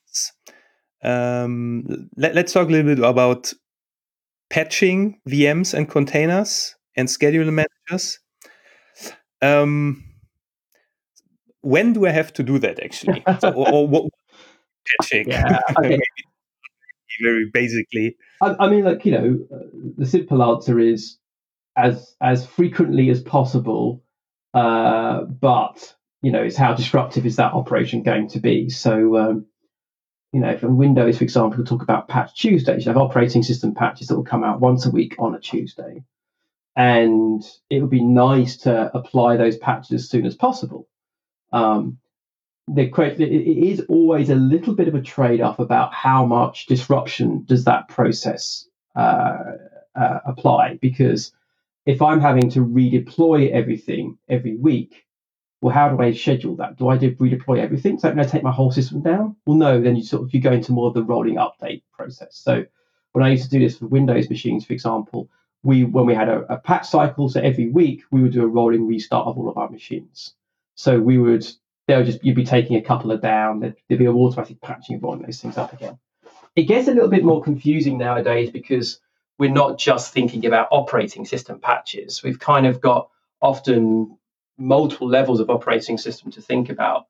[1.04, 3.54] um, let, us talk a little bit about
[4.50, 8.20] patching VMs and containers and scheduler managers.
[9.42, 10.04] Um,
[11.64, 13.24] when do I have to do that actually?
[13.40, 14.12] so, or, or, what
[15.00, 15.30] patching?
[15.30, 16.00] Yeah, okay.
[17.22, 18.18] very basically.
[18.42, 19.64] I, I, mean, like you know, uh,
[19.98, 21.18] the simple answer is
[21.76, 24.04] as as frequently as possible.
[24.54, 28.70] Uh, but you know, it's how disruptive is that operation going to be?
[28.70, 29.46] So um,
[30.34, 32.86] you know, from Windows, for example, we'll talk about Patch Tuesdays.
[32.86, 36.04] You have operating system patches that will come out once a week on a Tuesday.
[36.76, 40.90] And it would be nice to apply those patches as soon as possible.
[41.54, 42.00] Um,
[42.68, 47.44] the, it is always a little bit of a trade off about how much disruption
[47.46, 49.44] does that process uh,
[49.96, 50.80] uh, apply.
[50.82, 51.34] Because
[51.86, 55.06] if I'm having to redeploy everything every week,
[55.62, 56.78] well, how do I schedule that?
[56.78, 57.98] Do I do redeploy everything?
[57.98, 59.36] So I'm going to take my whole system down?
[59.46, 59.82] Well, no.
[59.82, 62.36] Then you sort of you go into more of the rolling update process.
[62.36, 62.66] So
[63.14, 65.30] when I used to do this for Windows machines, for example,
[65.64, 68.48] we when we had a, a patch cycle, so every week we would do a
[68.48, 70.34] rolling restart of all of our machines.
[70.76, 71.46] So we would
[71.88, 74.96] they'll just you'd be taking a couple of down, there'd, there'd be a automatic patching
[74.96, 75.98] of rolling those things up again.
[76.56, 79.00] It gets a little bit more confusing nowadays because
[79.40, 82.22] we're not just thinking about operating system patches.
[82.24, 83.10] We've kind of got
[83.42, 84.18] often
[84.58, 87.08] multiple levels of operating system to think about.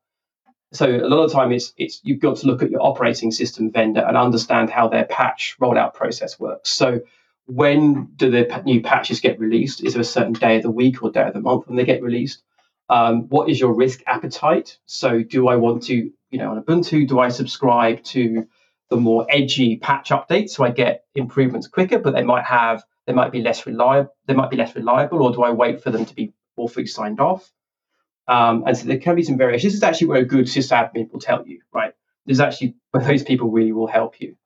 [0.72, 3.72] So a lot of time, it's it's you've got to look at your operating system
[3.72, 6.72] vendor and understand how their patch rollout process works.
[6.72, 7.02] So
[7.46, 9.84] when do the new patches get released?
[9.84, 11.86] Is there a certain day of the week or day of the month when they
[11.86, 12.42] get released?
[12.90, 14.78] Um, what is your risk appetite?
[14.86, 18.48] So do I want to, you know, on Ubuntu, do I subscribe to
[18.90, 23.14] the more edgy patch updates so I get improvements quicker, but they might have they
[23.14, 24.14] might be less reliable.
[24.28, 26.88] They might be less reliable, or do I wait for them to be more fully
[26.88, 27.52] signed off?
[28.28, 29.68] Um, and so there can be some variation.
[29.68, 31.94] This is actually where a good sysadmin will tell you, right?
[32.26, 34.38] This is actually where those people really will help you.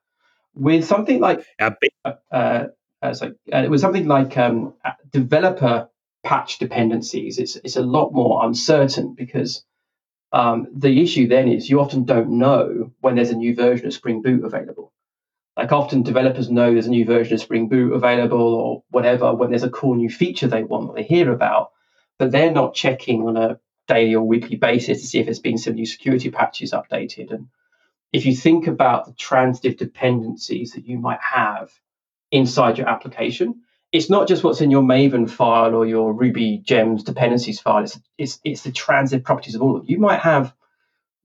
[0.56, 2.67] With something like uh, uh,
[3.02, 3.13] uh,
[3.54, 4.73] uh, with something like um,
[5.12, 5.89] developer
[6.23, 9.63] patch dependencies, it's it's a lot more uncertain because
[10.32, 13.93] um, the issue then is you often don't know when there's a new version of
[13.93, 14.91] Spring Boot available.
[15.56, 19.49] Like often developers know there's a new version of Spring Boot available or whatever when
[19.49, 21.71] there's a cool new feature they want or they hear about,
[22.19, 25.58] but they're not checking on a daily or weekly basis to see if there's been
[25.58, 27.32] some new security patches updated.
[27.32, 27.47] And
[28.12, 31.71] if you think about the transitive dependencies that you might have
[32.32, 33.62] inside your application,
[33.97, 37.83] it's not just what's in your Maven file or your Ruby gems dependencies file.
[37.83, 39.89] It's it's it's the transitive properties of all of them.
[39.89, 40.53] You might have,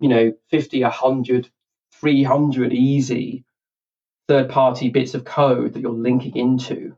[0.00, 1.50] you know, 50, 100,
[2.00, 3.44] 300 easy
[4.26, 6.96] third-party bits of code that you're linking into.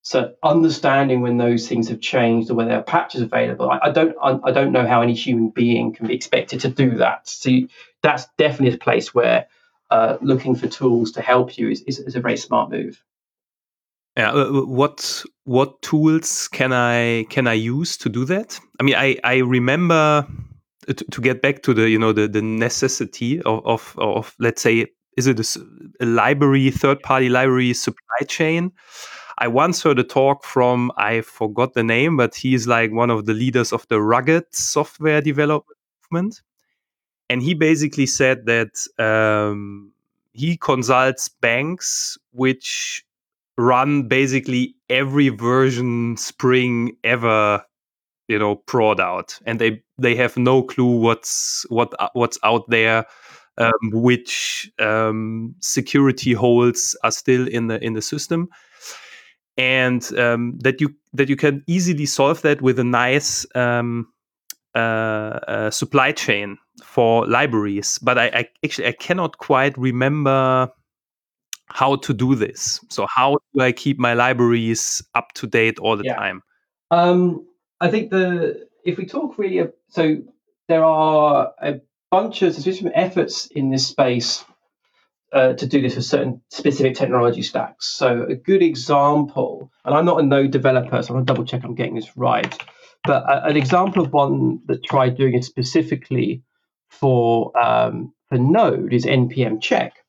[0.00, 3.90] So understanding when those things have changed or when there are patches available, I, I
[3.90, 7.28] don't I, I, don't know how any human being can be expected to do that.
[7.28, 7.50] So
[8.02, 9.48] that's definitely a place where
[9.90, 13.02] uh, looking for tools to help you is, is, is a very smart move.
[14.16, 18.60] Yeah, uh, uh, what what tools can I can I use to do that?
[18.78, 20.26] I mean, I I remember
[20.88, 24.34] uh, to, to get back to the you know the the necessity of of, of
[24.38, 25.60] let's say is it a,
[26.00, 28.72] a library third party library supply chain.
[29.38, 33.26] I once heard a talk from I forgot the name, but he's like one of
[33.26, 35.76] the leaders of the rugged software development
[36.12, 36.40] movement,
[37.28, 39.92] and he basically said that um,
[40.32, 43.04] he consults banks which
[43.58, 47.64] run basically every version Spring ever,
[48.28, 52.68] you know, prod out, and they they have no clue what's what uh, what's out
[52.68, 53.06] there,
[53.58, 58.48] um, which um, security holes are still in the in the system,
[59.56, 64.06] and um, that you that you can easily solve that with a nice um,
[64.74, 67.98] uh, uh, supply chain for libraries.
[68.02, 70.70] But I, I actually I cannot quite remember
[71.66, 72.80] how to do this.
[72.90, 76.14] So how do I keep my libraries up to date all the yeah.
[76.16, 76.42] time?
[76.90, 77.46] Um,
[77.80, 80.16] I think the if we talk really, so
[80.68, 84.44] there are a bunch of some efforts in this space
[85.32, 87.88] uh, to do this for certain specific technology stacks.
[87.88, 91.64] So a good example, and I'm not a Node developer, so I'm gonna double check
[91.64, 92.56] I'm getting this right.
[93.04, 96.42] But a, an example of one that tried doing it specifically
[96.88, 100.03] for um, for Node is npm check.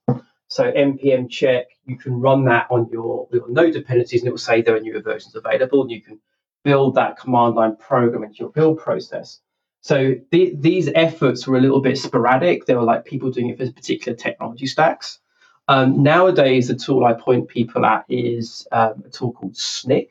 [0.47, 4.37] So npm check, you can run that on your, your node dependencies and it will
[4.37, 6.19] say there are newer versions available and you can
[6.63, 9.39] build that command line program into your build process.
[9.81, 12.65] So the, these efforts were a little bit sporadic.
[12.65, 15.19] They were like people doing it for particular technology stacks.
[15.67, 20.09] Um, nowadays, the tool I point people at is um, a tool called Snyk.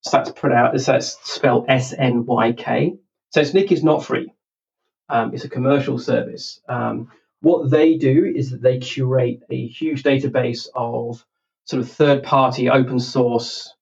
[0.00, 2.96] So that's put pronounced, that's spelled S N Y K.
[3.30, 4.32] So Snyk is not free.
[5.08, 6.60] Um, it's a commercial service.
[7.40, 11.24] What they do is that they curate a huge database of
[11.64, 13.74] sort of third party open source,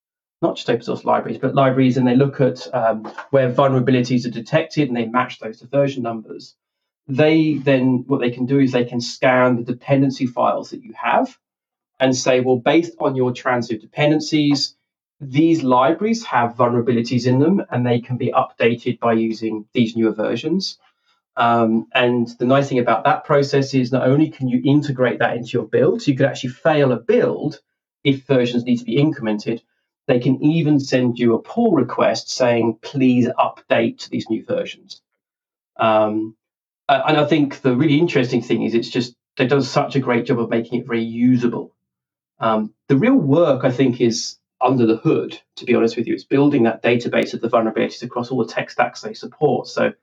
[0.42, 4.30] not just open source libraries, but libraries, and they look at um, where vulnerabilities are
[4.30, 6.56] detected and they match those to version numbers.
[7.06, 10.94] They then, what they can do is they can scan the dependency files that you
[10.94, 11.38] have
[12.00, 14.74] and say, well, based on your transitive dependencies,
[15.20, 20.12] these libraries have vulnerabilities in them and they can be updated by using these newer
[20.12, 20.78] versions.
[21.36, 25.36] Um, and the nice thing about that process is not only can you integrate that
[25.36, 27.60] into your build, so you could actually fail a build
[28.04, 29.60] if versions need to be incremented.
[30.06, 35.00] They can even send you a pull request saying, please update these new versions.
[35.76, 36.36] Um,
[36.88, 40.26] and I think the really interesting thing is it's just, they do such a great
[40.26, 41.74] job of making it very usable.
[42.38, 46.14] Um, the real work, I think, is under the hood, to be honest with you.
[46.14, 49.66] It's building that database of the vulnerabilities across all the tech stacks they support.
[49.66, 49.94] So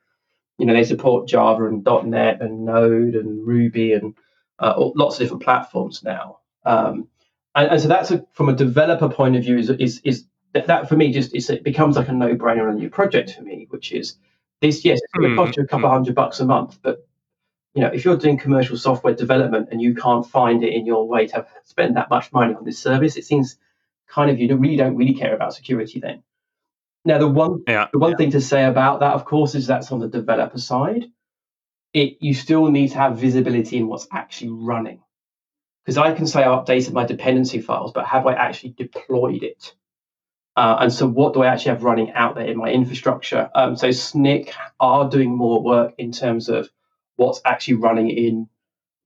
[0.58, 4.14] you know, they support Java and .NET and Node and Ruby and
[4.60, 6.40] uh, lots of different platforms now.
[6.66, 7.08] Um,
[7.56, 10.68] and, and, so that's a, from a developer point of view is is, is that,
[10.68, 13.42] that for me just it becomes like a no brainer on a new project for
[13.42, 14.18] me, which is
[14.62, 14.86] this.
[14.86, 15.94] Yes, it's going to cost you a couple mm.
[15.94, 17.08] hundred bucks a month, but
[17.74, 21.08] you know, if you're doing commercial software development and you can't find it in your
[21.08, 23.58] way to spend that much money on this service, it seems
[24.08, 26.22] kind of you really don't really care about security then.
[27.06, 28.18] Now, the one yeah, the one yeah.
[28.18, 31.06] thing to say about that, of course, is that's on the developer side.
[31.94, 35.02] It you still need to have visibility in what's actually running,
[35.86, 39.74] because I can say I updated my dependency files, but have I actually deployed it?
[40.56, 43.50] Uh, and so, what do I actually have running out there in my infrastructure?
[43.56, 46.70] Um, so, Snyk are doing more work in terms of
[47.18, 48.50] what's actually running in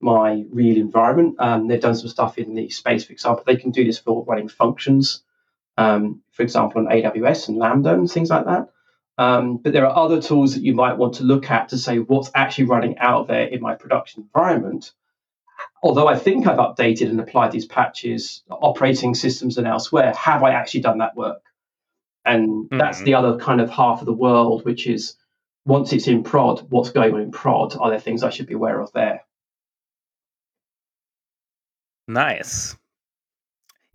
[0.00, 1.36] my real environment.
[1.40, 3.44] Um, they've done some stuff in the space, for example.
[3.46, 5.22] They can do this for running functions,
[5.76, 8.68] um, for example, on AWS and Lambda and things like that.
[9.18, 11.98] Um, but there are other tools that you might want to look at to say
[11.98, 14.92] what's actually running out there in my production environment.
[15.82, 20.50] Although I think I've updated and applied these patches, operating systems and elsewhere, have I
[20.50, 21.42] actually done that work?
[22.24, 22.78] And mm-hmm.
[22.78, 25.16] that's the other kind of half of the world, which is
[25.64, 27.76] once it's in prod, what's going on in prod?
[27.76, 29.22] Are there things I should be aware of there?
[32.08, 32.76] Nice.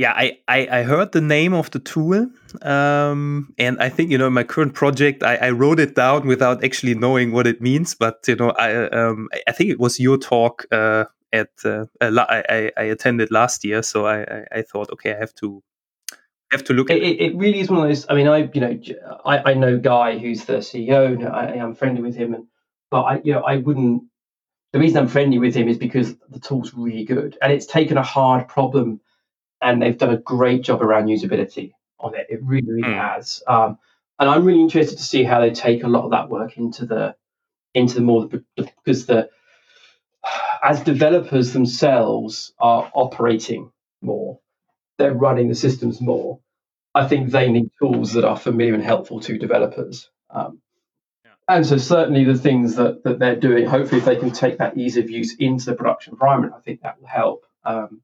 [0.01, 2.25] Yeah, I, I, I heard the name of the tool,
[2.63, 6.25] um, and I think you know in my current project I, I wrote it down
[6.25, 7.93] without actually knowing what it means.
[7.93, 12.71] But you know, I um, I think it was your talk uh, at uh, I,
[12.75, 15.61] I attended last year, so I, I, I thought, okay, I have to
[16.51, 17.35] have to look it, it, it.
[17.35, 18.07] really is one of those.
[18.09, 18.79] I mean, I you know
[19.23, 21.13] I, I know Guy who's the CEO.
[21.13, 22.47] and I, am friendly with him, and
[22.89, 24.01] but I you know I wouldn't
[24.73, 27.97] the reason I'm friendly with him is because the tool's really good and it's taken
[27.97, 28.99] a hard problem
[29.61, 32.27] and they've done a great job around usability on it.
[32.29, 33.15] It really, really mm.
[33.15, 33.43] has.
[33.47, 33.77] Um,
[34.19, 36.85] and I'm really interested to see how they take a lot of that work into
[36.85, 37.15] the
[37.73, 39.29] into the more because the
[40.61, 44.39] as developers themselves are operating more,
[44.97, 46.39] they're running the systems more.
[46.93, 50.09] I think they need tools that are familiar and helpful to developers.
[50.29, 50.61] Um,
[51.47, 54.77] and so certainly the things that, that they're doing, hopefully if they can take that
[54.77, 57.45] ease of use into the production environment, I think that will help.
[57.63, 58.01] Um,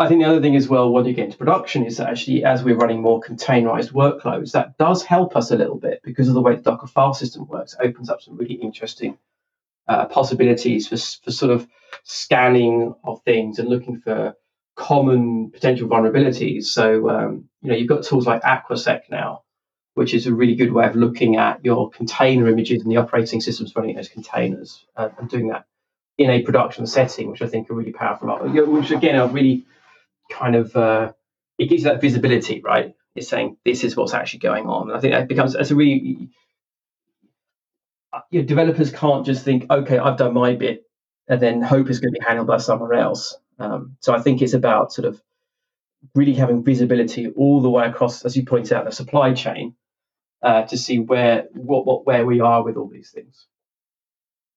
[0.00, 2.42] I think the other thing as well, when you get into production, is that actually
[2.42, 6.32] as we're running more containerized workloads, that does help us a little bit because of
[6.32, 7.74] the way the Docker file system works.
[7.74, 9.18] It opens up some really interesting
[9.86, 11.68] uh, possibilities for, for sort of
[12.04, 14.34] scanning of things and looking for
[14.74, 16.64] common potential vulnerabilities.
[16.64, 19.42] So, um, you know, you've got tools like Aquasec now,
[19.92, 23.42] which is a really good way of looking at your container images and the operating
[23.42, 25.66] systems running those containers uh, and doing that
[26.16, 28.28] in a production setting, which I think are really powerful.
[28.38, 29.66] Which again are really
[30.30, 31.12] kind of uh,
[31.58, 32.94] it gives you that visibility, right?
[33.14, 34.88] It's saying this is what's actually going on.
[34.88, 36.30] And I think that becomes as a really
[38.30, 40.84] your developers can't just think, okay, I've done my bit,
[41.28, 43.36] and then hope is going to be handled by someone else.
[43.58, 45.20] Um, so I think it's about sort of
[46.14, 49.74] really having visibility all the way across, as you pointed out, the supply chain
[50.42, 53.46] uh, to see where what, what where we are with all these things.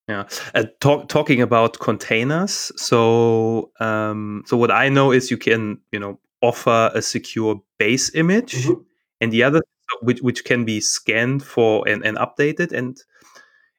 [0.09, 2.71] Yeah, uh, talk, talking about containers.
[2.75, 8.13] So, um, so what I know is you can, you know, offer a secure base
[8.13, 8.81] image, mm-hmm.
[9.21, 9.61] and the other
[10.01, 12.97] which which can be scanned for and, and updated, and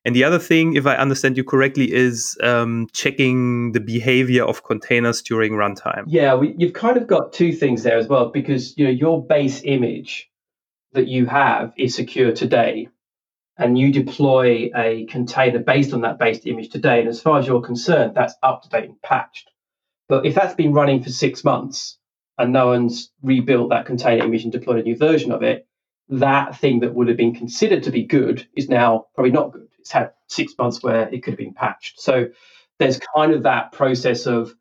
[0.06, 4.64] and the other thing, if I understand you correctly, is um, checking the behavior of
[4.64, 6.04] containers during runtime.
[6.06, 9.22] Yeah, we, you've kind of got two things there as well, because you know your
[9.26, 10.30] base image
[10.92, 12.88] that you have is secure today,
[13.56, 17.46] and you deploy a container based on that base image today, and as far as
[17.46, 19.50] you're concerned, that's up to date and patched.
[20.08, 21.98] But if that's been running for six months
[22.36, 25.66] and no one's rebuilt that container image and deployed a new version of it,
[26.08, 29.68] that thing that would have been considered to be good is now probably not good.
[29.78, 32.00] It's had six months where it could have been patched.
[32.00, 32.28] So
[32.78, 34.52] there's kind of that process of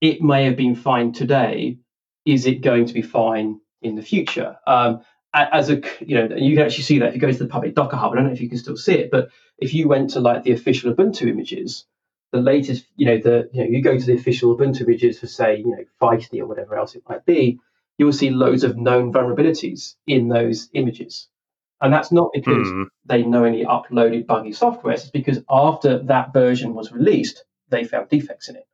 [0.00, 1.78] it may have been fine today.
[2.24, 4.56] Is it going to be fine in the future?
[4.66, 5.02] Um,
[5.32, 7.74] as a you know you can actually see that if you go to the public
[7.74, 10.10] docker hub i don't know if you can still see it but if you went
[10.10, 11.86] to like the official ubuntu images
[12.32, 15.26] the latest you know the you know you go to the official ubuntu images for
[15.26, 17.60] say you know feisty or whatever else it might be
[18.00, 21.28] you will see loads of known vulnerabilities in those images.
[21.82, 22.86] And that's not because mm.
[23.04, 28.48] they knowingly uploaded buggy software it's because after that version was released they found defects
[28.48, 28.66] in it.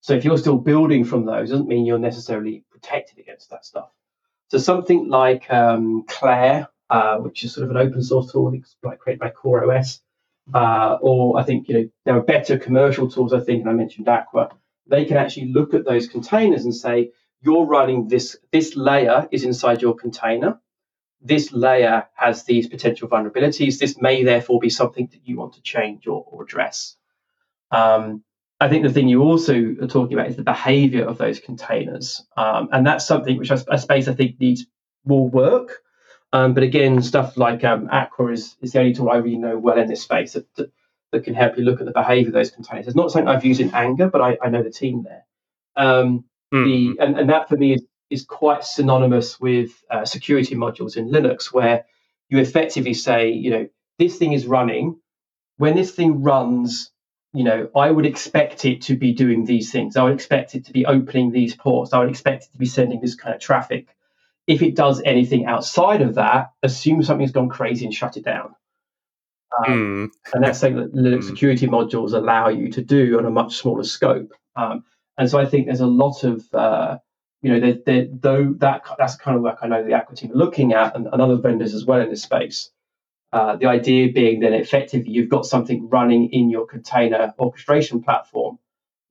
[0.00, 3.90] So if you're still building from those doesn't mean you're necessarily protected against that stuff
[4.48, 8.98] so something like um, Clair, uh, which is sort of an open source tool, like
[8.98, 10.00] created by CoreOS,
[10.54, 13.32] uh, or I think you know there are better commercial tools.
[13.32, 14.50] I think, and I mentioned Aqua.
[14.86, 17.10] They can actually look at those containers and say,
[17.42, 18.36] you're running this.
[18.50, 20.60] This layer is inside your container.
[21.20, 23.78] This layer has these potential vulnerabilities.
[23.78, 26.96] This may therefore be something that you want to change or, or address.
[27.70, 28.24] Um,
[28.60, 32.24] I think the thing you also are talking about is the behavior of those containers.
[32.36, 34.66] Um, and that's something which I space I think needs
[35.04, 35.78] more work.
[36.32, 39.56] Um, but again, stuff like um, Aqua is, is the only tool I really know
[39.56, 40.70] well in this space that, that,
[41.12, 42.86] that, can help you look at the behavior of those containers.
[42.86, 45.24] It's not something I've used in anger, but I, I know the team there.
[45.76, 46.64] Um, mm.
[46.64, 51.10] the, and, and that for me is is quite synonymous with uh, security modules in
[51.10, 51.84] Linux, where
[52.28, 54.98] you effectively say, you know, this thing is running.
[55.56, 56.90] When this thing runs,
[57.32, 59.96] you know, I would expect it to be doing these things.
[59.96, 61.92] I would expect it to be opening these ports.
[61.92, 63.94] I would expect it to be sending this kind of traffic.
[64.46, 68.54] If it does anything outside of that, assume something's gone crazy and shut it down.
[69.66, 70.34] Um, mm.
[70.34, 71.28] And that's something that Linux mm.
[71.28, 74.32] security modules allow you to do on a much smaller scope.
[74.56, 74.84] Um,
[75.18, 76.98] and so I think there's a lot of, uh,
[77.42, 80.32] you know, there, there, though that that's kind of work I know the Aqua team
[80.32, 82.70] are looking at, and, and other vendors as well in this space.
[83.30, 88.58] Uh, the idea being that effectively you've got something running in your container orchestration platform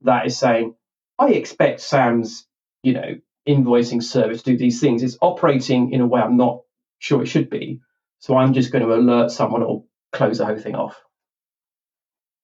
[0.02, 0.74] that is saying,
[1.20, 2.48] I expect Sam's,
[2.82, 5.04] you know, invoicing service to do these things.
[5.04, 6.62] It's operating in a way I'm not
[7.00, 7.82] sure it should be.
[8.20, 11.00] So I'm just going to alert someone or close the whole thing off.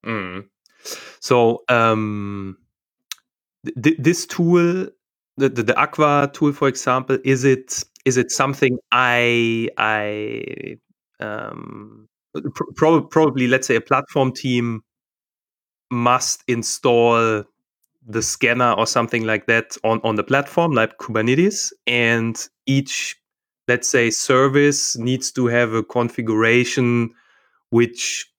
[0.06, 0.46] Mm.
[1.20, 2.58] So um,
[3.82, 4.86] th- this tool,
[5.36, 10.76] the, the, the Aqua tool, for example, is it is it something I I
[11.24, 12.08] um,
[12.76, 14.82] pro- probably let's say a platform team
[15.90, 17.44] must install
[18.06, 23.16] the scanner or something like that on, on the platform like Kubernetes and each
[23.68, 27.10] let's say service needs to have a configuration
[27.70, 28.30] which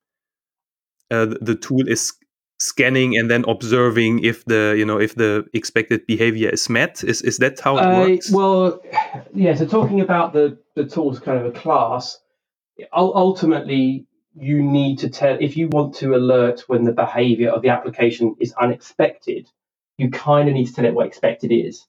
[1.11, 2.13] uh, the tool is
[2.59, 7.03] scanning and then observing if the you know if the expected behavior is met.
[7.03, 8.31] Is is that how it uh, works?
[8.31, 8.81] well
[9.33, 12.19] yeah so talking about the the tools kind of a class
[12.93, 14.05] ultimately
[14.37, 18.35] you need to tell if you want to alert when the behavior of the application
[18.39, 19.47] is unexpected
[19.97, 21.87] you kind of need to tell it what expected is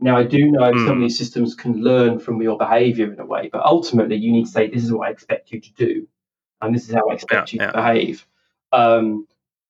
[0.00, 0.78] now i do know mm.
[0.78, 1.02] some of hmm.
[1.02, 4.50] these systems can learn from your behavior in a way but ultimately you need to
[4.50, 6.08] say this is what i expect you to do
[6.64, 8.26] and this is how I expect yeah, you to behave.
[8.72, 9.26] Um,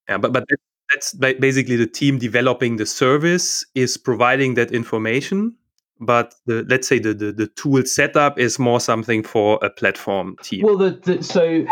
[0.09, 0.45] yeah, but but
[0.93, 5.57] that's basically the team developing the service is providing that information.
[6.01, 10.37] But the, let's say the, the, the tool setup is more something for a platform
[10.43, 10.63] team.
[10.63, 11.65] Well, the, the, so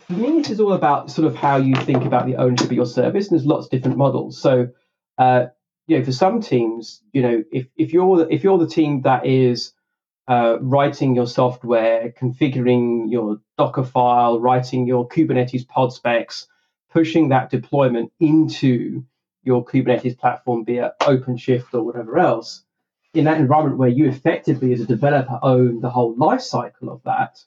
[0.00, 2.72] for me, this is all about sort of how you think about the ownership of
[2.72, 3.28] your service.
[3.28, 4.40] And there's lots of different models.
[4.40, 4.68] So,
[5.16, 5.46] uh,
[5.86, 9.02] you know, for some teams, you know, if, if you're the, if you're the team
[9.02, 9.72] that is
[10.28, 16.46] uh, writing your software, configuring your Docker file, writing your Kubernetes pod specs,
[16.90, 19.02] pushing that deployment into
[19.42, 22.64] your Kubernetes platform, via OpenShift or whatever else,
[23.14, 27.02] in that environment where you effectively, as a developer, own the whole life cycle of
[27.04, 27.42] that,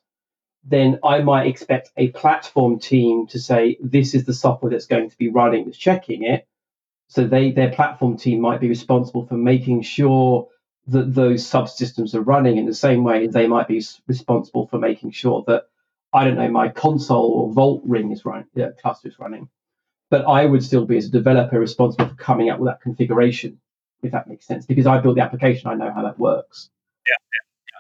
[0.64, 5.10] then I might expect a platform team to say, this is the software that's going
[5.10, 6.48] to be running, that's checking it.
[7.08, 10.48] So they their platform team might be responsible for making sure
[10.88, 15.12] that those subsystems are running in the same way they might be responsible for making
[15.12, 15.66] sure that
[16.14, 19.50] I don't know my Consul or Vault ring is running, yeah, cluster is running,
[20.10, 23.60] but I would still be as a developer responsible for coming up with that configuration,
[24.04, 26.70] if that makes sense, because I built the application, I know how that works.
[27.08, 27.16] Yeah,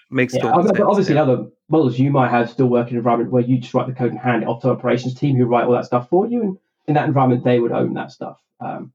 [0.09, 0.41] makes yeah.
[0.43, 0.79] sense.
[0.79, 1.23] Obviously, yeah.
[1.23, 3.93] other models, you might have still work in an environment where you just write the
[3.93, 6.41] code and hand it off to operations team who write all that stuff for you,
[6.41, 6.57] and
[6.87, 8.39] in that environment, they would own that stuff.
[8.59, 8.93] Um,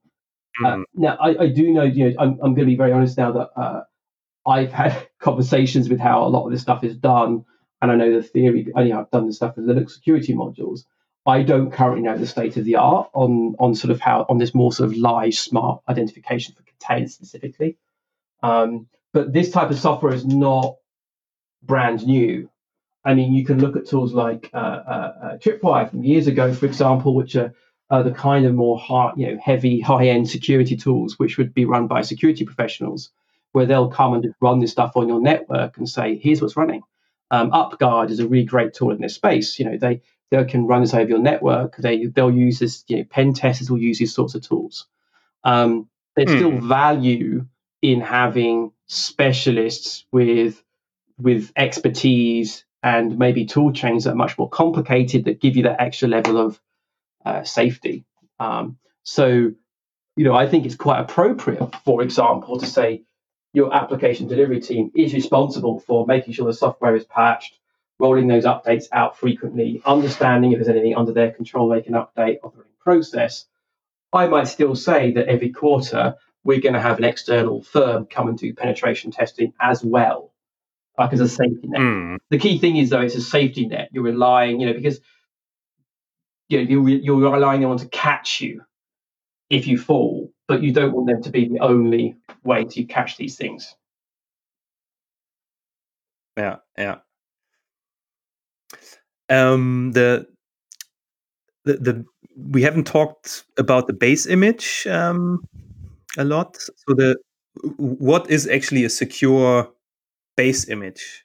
[0.63, 0.85] mm.
[0.95, 3.33] now, I, I, do know, you know, I'm, I'm going to be very honest now
[3.33, 3.51] that.
[3.57, 3.83] Uh,
[4.47, 7.45] I've had conversations with how a lot of this stuff is done,
[7.83, 8.73] and I know the theory.
[8.75, 10.85] I know I've done this stuff with Linux security modules.
[11.27, 14.39] I don't currently know the state of the art on on sort of how on
[14.39, 17.77] this more sort of live smart identification for containers specifically.
[18.43, 20.77] Um, but this type of software is not
[21.63, 22.51] brand new.
[23.05, 26.53] I mean, you can look at tools like uh, uh, uh, Tripwire from years ago,
[26.53, 27.55] for example, which are
[27.89, 31.65] uh, the kind of more high, you know, heavy, high-end security tools, which would be
[31.65, 33.11] run by security professionals
[33.53, 36.83] where they'll come and run this stuff on your network and say, here's what's running.
[37.31, 39.59] Um, UpGuard is a really great tool in this space.
[39.59, 41.77] You know, they they can run this over your network.
[41.77, 42.85] They they'll use this.
[42.89, 44.87] You know, pen testers will use these sorts of tools.
[45.45, 46.39] Um, there's mm.
[46.39, 47.47] still value
[47.83, 50.63] in having specialists with
[51.19, 55.81] with expertise and maybe tool chains that are much more complicated that give you that
[55.81, 56.61] extra level of
[57.25, 58.05] uh, safety.
[58.39, 59.27] Um, so,
[60.17, 63.03] you know, I think it's quite appropriate, for example, to say
[63.53, 67.59] your application delivery team is responsible for making sure the software is patched,
[67.99, 72.39] rolling those updates out frequently, understanding if there's anything under their control they can update
[72.43, 73.47] of the process.
[74.13, 78.29] I might still say that every quarter we're going to have an external firm come
[78.29, 80.33] and do penetration testing as well,
[80.99, 81.81] like as a safety net.
[81.81, 82.19] Mm.
[82.31, 83.89] The key thing is though, it's a safety net.
[83.93, 85.01] You're relying, you know, because
[86.49, 88.63] you know, you're, you're relying on to catch you
[89.51, 93.17] if you fall, but you don't want them to be the only way to catch
[93.17, 93.75] these things.
[96.37, 96.97] Yeah, yeah.
[99.29, 100.27] Um, the,
[101.65, 102.05] the the
[102.37, 105.45] we haven't talked about the base image um,
[106.19, 106.57] a lot.
[106.57, 107.17] So the
[107.77, 109.71] what is actually a secure
[110.37, 111.25] base image?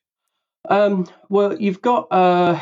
[0.70, 2.60] Um, well, you've got uh,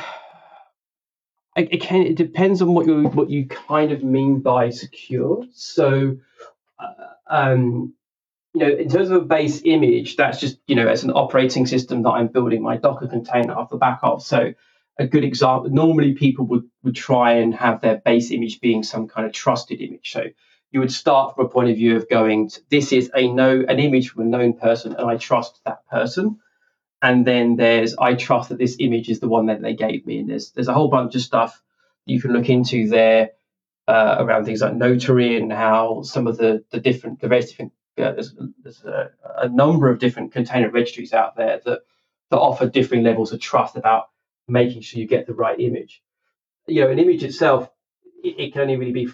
[1.55, 5.45] it, can, it depends on what you what you kind of mean by secure.
[5.53, 6.17] So,
[6.80, 6.93] uh,
[7.27, 7.93] um,
[8.53, 11.65] you know, in terms of a base image, that's just you know, as an operating
[11.65, 14.23] system that I'm building my Docker container off the back of.
[14.23, 14.53] So,
[15.00, 15.70] a good example.
[15.72, 19.82] Normally, people would would try and have their base image being some kind of trusted
[19.82, 20.12] image.
[20.12, 20.26] So,
[20.72, 23.80] you would start from a point of view of going, this is a no an
[23.80, 26.39] image from a known person, and I trust that person.
[27.02, 30.20] And then there's I trust that this image is the one that they gave me.
[30.20, 31.62] And there's there's a whole bunch of stuff
[32.06, 33.32] you can look into there
[33.88, 37.72] uh, around things like notary and how some of the the different the various different
[37.97, 41.82] uh, there's, there's a, a, number of different container registries out there that
[42.30, 44.10] that offer differing levels of trust about
[44.50, 46.02] making sure you get the right image.
[46.68, 47.70] You know, an image itself
[48.24, 49.10] it, it can only really be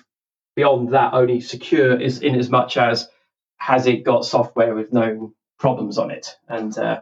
[0.55, 3.09] beyond that only secure is in as much as
[3.57, 7.01] has it got software with known problems on it and uh,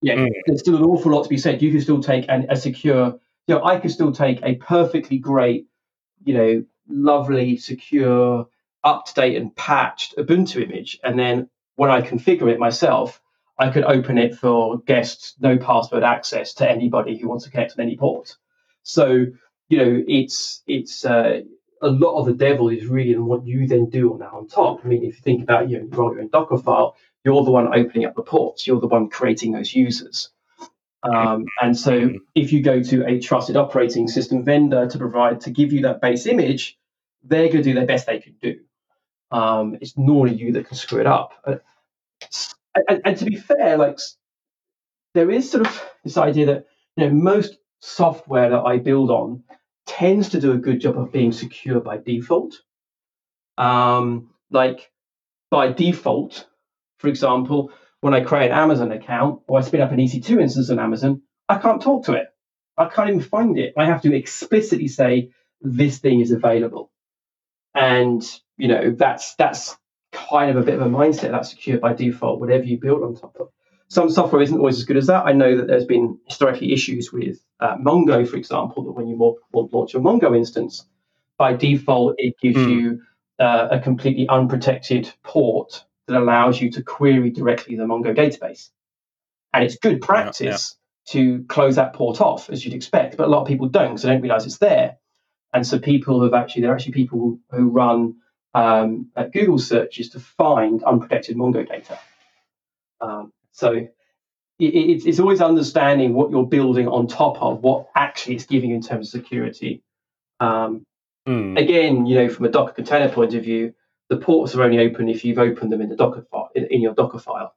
[0.00, 0.28] yeah mm.
[0.46, 3.18] there's still an awful lot to be said you can still take an, a secure
[3.46, 5.66] you know i could still take a perfectly great
[6.24, 8.46] you know lovely secure
[8.84, 13.20] up to date and patched ubuntu image and then when i configure it myself
[13.58, 17.72] i could open it for guests no password access to anybody who wants to connect
[17.72, 18.36] on any port
[18.82, 19.26] so
[19.68, 21.40] you know it's it's uh,
[21.82, 24.48] a lot of the devil is really in what you then do on that on
[24.48, 24.80] top.
[24.84, 27.50] I mean, if you think about you know, you your own Docker file, you're the
[27.50, 30.30] one opening up the ports, you're the one creating those users.
[31.02, 32.16] Um, and so mm-hmm.
[32.34, 36.00] if you go to a trusted operating system vendor to provide to give you that
[36.00, 36.76] base image,
[37.22, 38.60] they're going to do their best they can do.
[39.30, 41.32] Um, it's normally you that can screw it up.
[42.74, 43.98] And, and to be fair, like
[45.14, 46.66] there is sort of this idea that
[46.96, 49.44] you know most software that I build on
[49.86, 52.54] tends to do a good job of being secure by default.
[53.56, 54.90] Um, like
[55.50, 56.46] by default,
[56.98, 60.70] for example, when I create an Amazon account or I spin up an EC2 instance
[60.70, 62.26] on Amazon, I can't talk to it.
[62.76, 63.74] I can't even find it.
[63.76, 66.92] I have to explicitly say this thing is available.
[67.74, 68.22] And
[68.56, 69.76] you know, that's that's
[70.12, 73.14] kind of a bit of a mindset that's secured by default, whatever you build on
[73.14, 73.48] top of.
[73.88, 75.24] Some software isn't always as good as that.
[75.24, 79.16] I know that there's been historically issues with uh, Mongo, for example, that when you
[79.52, 80.84] launch a Mongo instance,
[81.38, 82.68] by default, it gives mm.
[82.68, 83.02] you
[83.38, 88.70] uh, a completely unprotected port that allows you to query directly the Mongo database.
[89.54, 90.76] And it's good practice
[91.12, 91.38] yeah, yeah.
[91.38, 94.06] to close that port off, as you'd expect, but a lot of people don't so
[94.06, 94.96] they don't realize it's there.
[95.54, 98.16] And so people have actually, there are actually people who run
[98.58, 101.98] um, Google searches to find unprotected Mongo data.
[103.00, 103.86] Um, so
[104.58, 108.76] it's, it's always understanding what you're building on top of what actually it's giving you
[108.76, 109.84] in terms of security.
[110.40, 110.84] Um,
[111.28, 111.56] mm.
[111.56, 113.74] Again, you know, from a Docker container point of view,
[114.08, 116.80] the ports are only open if you've opened them in the Docker file in, in
[116.80, 117.54] your Docker file.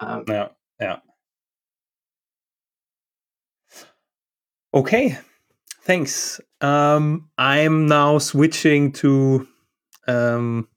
[0.00, 0.98] Um, yeah, yeah.
[4.74, 5.16] Okay,
[5.84, 6.38] thanks.
[6.60, 9.48] Um, I'm now switching to
[10.06, 10.68] um,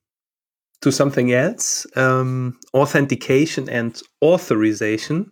[0.82, 5.32] to something else um, authentication and authorization.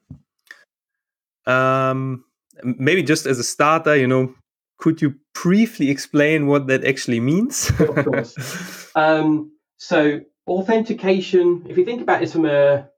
[1.46, 2.26] Um,
[2.64, 4.34] maybe just as a starter, you know,
[4.78, 7.70] could you briefly explain what that actually means?
[7.80, 8.84] of course.
[8.98, 12.90] Um, so, authentication, if you think about it from a,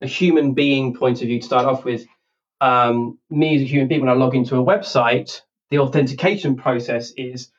[0.00, 2.06] a human being point of view to start off with,
[2.62, 7.12] um, me as a human being, when I log into a website, the authentication process
[7.18, 7.50] is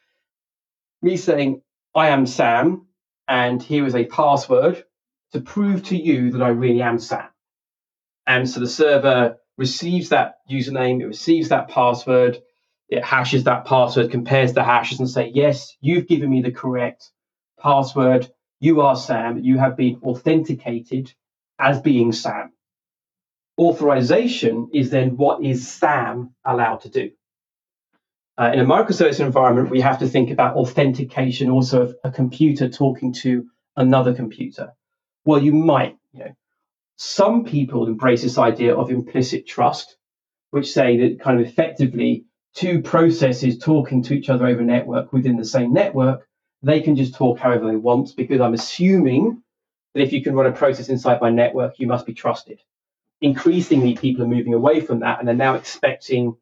[1.04, 1.62] me saying,
[1.96, 2.88] I am Sam,
[3.28, 4.84] and here is a password
[5.34, 7.30] to prove to you that I really am Sam.
[8.26, 12.41] And so the server receives that username, it receives that password,
[12.89, 17.12] it hashes that password, compares the hashes, and say, yes, you've given me the correct
[17.60, 18.28] password.
[18.60, 19.44] You are Sam.
[19.44, 21.14] You have been authenticated
[21.60, 22.54] as being Sam.
[23.60, 27.12] Authorization is then what is Sam allowed to do?
[28.38, 32.68] Uh, in a microservice environment, we have to think about authentication also of a computer
[32.68, 34.74] talking to another computer.
[35.24, 36.36] Well, you might, you know,
[36.98, 39.98] some people embrace this idea of implicit trust,
[40.50, 42.26] which say that kind of effectively
[42.56, 46.28] two processes talking to each other over a network within the same network,
[46.62, 49.44] they can just talk however they want because I'm assuming
[49.94, 52.60] that if you can run a process inside my network, you must be trusted.
[53.22, 56.36] Increasingly, people are moving away from that and they're now expecting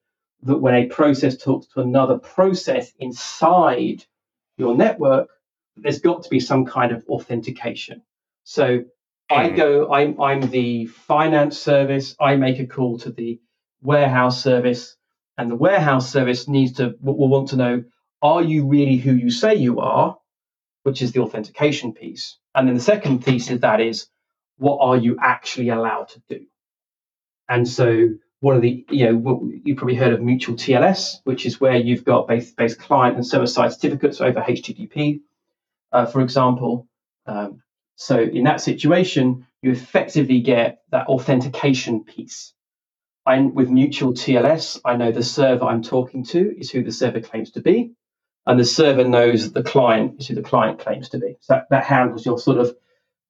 [0.44, 4.06] that when a process talks to another process inside
[4.58, 5.30] your network,
[5.78, 8.02] there's got to be some kind of authentication.
[8.44, 8.86] So
[9.30, 9.56] I hmm.
[9.56, 13.40] go, I'm, I'm the finance service, I make a call to the
[13.82, 14.96] warehouse service,
[15.38, 17.84] and the warehouse service needs to will want to know,
[18.22, 20.18] are you really who you say you are,
[20.84, 22.38] which is the authentication piece.
[22.54, 24.08] And then the second piece of that is,
[24.58, 26.46] what are you actually allowed to do?
[27.48, 28.10] And so
[28.42, 32.04] one of the, you know, you probably heard of mutual TLS, which is where you've
[32.04, 35.22] got both, both client and server side certificates over HTTP,
[35.92, 36.88] uh, for example.
[37.28, 37.62] Um,
[37.96, 42.54] so in that situation, you effectively get that authentication piece.
[43.28, 47.22] I'm with mutual TLS, I know the server I'm talking to is who the server
[47.22, 47.92] claims to be,
[48.48, 51.38] and the server knows the client is who the client claims to be.
[51.42, 52.76] So that, that handles your sort of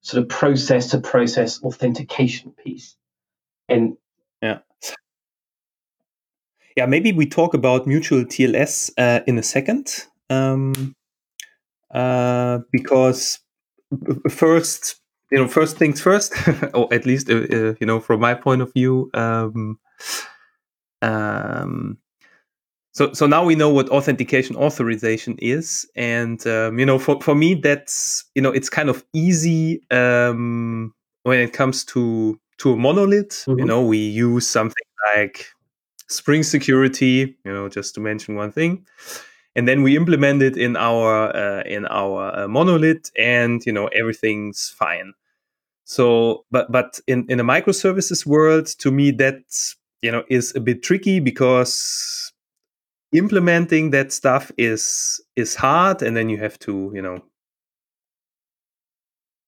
[0.00, 2.96] sort of process to process authentication piece.
[3.68, 3.98] And
[4.42, 4.58] yeah.
[6.76, 10.06] Yeah, maybe we talk about mutual TLS uh, in a second.
[10.30, 10.94] Um,
[11.92, 13.38] uh, because
[14.30, 14.96] first,
[15.30, 16.34] you know, first things first,
[16.74, 19.78] or at least, uh, uh, you know, from my point of view, um,
[21.00, 21.98] um,
[22.92, 27.34] so so now we know what authentication authorization is, and um, you know, for for
[27.34, 32.76] me, that's you know, it's kind of easy um, when it comes to to a
[32.76, 33.44] monolith.
[33.46, 33.58] Mm-hmm.
[33.58, 35.46] You know, we use something like
[36.08, 38.86] Spring Security, you know, just to mention one thing
[39.54, 43.86] and then we implement it in our uh, in our uh, monolith and you know
[43.88, 45.12] everything's fine
[45.84, 49.42] so but but in in a microservices world to me that
[50.00, 52.32] you know is a bit tricky because
[53.12, 57.22] implementing that stuff is is hard and then you have to you know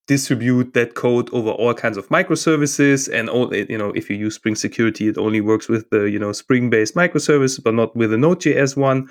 [0.07, 4.35] distribute that code over all kinds of microservices and all you know if you use
[4.35, 8.13] spring security it only works with the you know spring based microservice but not with
[8.13, 9.09] a node.js one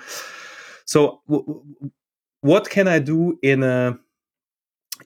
[0.84, 1.62] so, w-
[2.40, 3.98] what can I do in a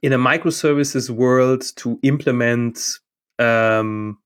[0.02, 2.80] in a microservices world to implement
[3.38, 4.18] um,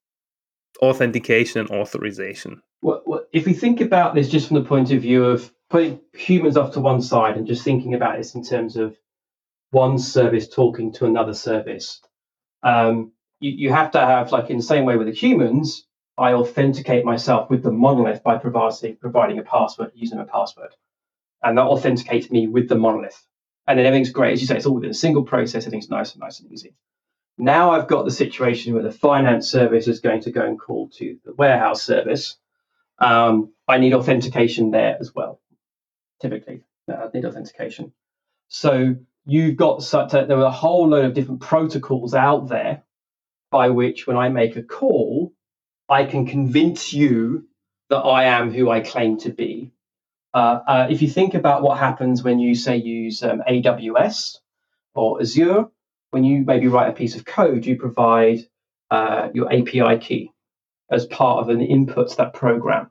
[0.80, 2.62] authentication and authorization?
[2.80, 6.00] Well, well, if we think about this just from the point of view of putting
[6.14, 8.96] humans off to one side and just thinking about this in terms of
[9.72, 12.00] one service talking to another service,
[12.62, 16.34] um, you, you have to have, like in the same way with the humans, I
[16.34, 20.74] authenticate myself with the monolith by providing, providing a password, using a password
[21.42, 23.26] and that authenticates me with the monolith.
[23.66, 24.32] And then everything's great.
[24.32, 25.66] As you say, it's all within a single process.
[25.66, 26.74] Everything's nice and nice and easy.
[27.38, 30.88] Now I've got the situation where the finance service is going to go and call
[30.98, 32.36] to the warehouse service.
[32.98, 35.40] Um, I need authentication there as well.
[36.20, 37.92] Typically, uh, I need authentication.
[38.48, 42.82] So you've got such a, there are a whole load of different protocols out there
[43.50, 45.32] by which, when I make a call,
[45.88, 47.46] I can convince you
[47.90, 49.72] that I am who I claim to be
[50.34, 54.38] uh, uh, if you think about what happens when you say use um, AWS
[54.94, 55.66] or Azure,
[56.10, 58.40] when you maybe write a piece of code, you provide
[58.90, 60.32] uh, your API key
[60.90, 62.90] as part of an input to that program.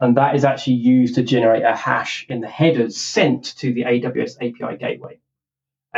[0.00, 3.82] And that is actually used to generate a hash in the headers sent to the
[3.82, 5.18] AWS API gateway.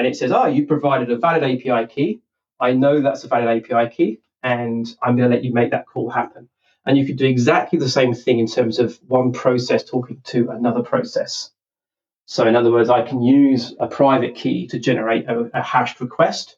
[0.01, 2.23] And it says, oh, you provided a valid API key.
[2.59, 5.85] I know that's a valid API key, and I'm going to let you make that
[5.87, 6.49] call happen.
[6.87, 10.49] And you could do exactly the same thing in terms of one process talking to
[10.49, 11.51] another process.
[12.25, 16.01] So, in other words, I can use a private key to generate a, a hashed
[16.01, 16.57] request.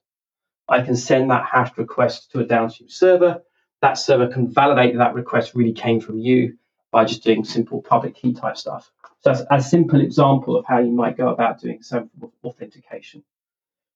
[0.69, 3.43] I can send that hashed request to a downstream server.
[3.81, 6.59] That server can validate that, that request really came from you
[6.93, 8.89] by just doing simple public key type stuff.
[9.23, 12.09] So that's a simple example of how you might go about doing some
[12.45, 13.25] authentication.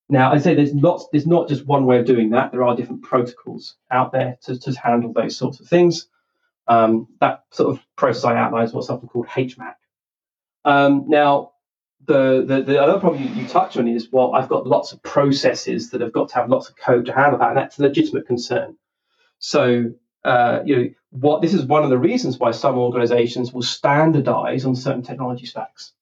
[0.08, 1.08] Now, I say there's lots.
[1.10, 2.52] There's not just one way of doing that.
[2.52, 6.06] There are different protocols out there to, to handle those sorts of things.
[6.68, 9.74] Um, that sort of process I outlined is what's often called HMAC.
[10.64, 11.52] Um, now,
[12.06, 15.02] the, the, the other problem you, you touch on is well, I've got lots of
[15.02, 17.82] processes that have got to have lots of code to handle that, and that's a
[17.82, 18.76] legitimate concern.
[19.38, 19.92] So,
[20.24, 24.64] uh, you know, what this is one of the reasons why some organizations will standardize
[24.64, 25.92] on certain technology stacks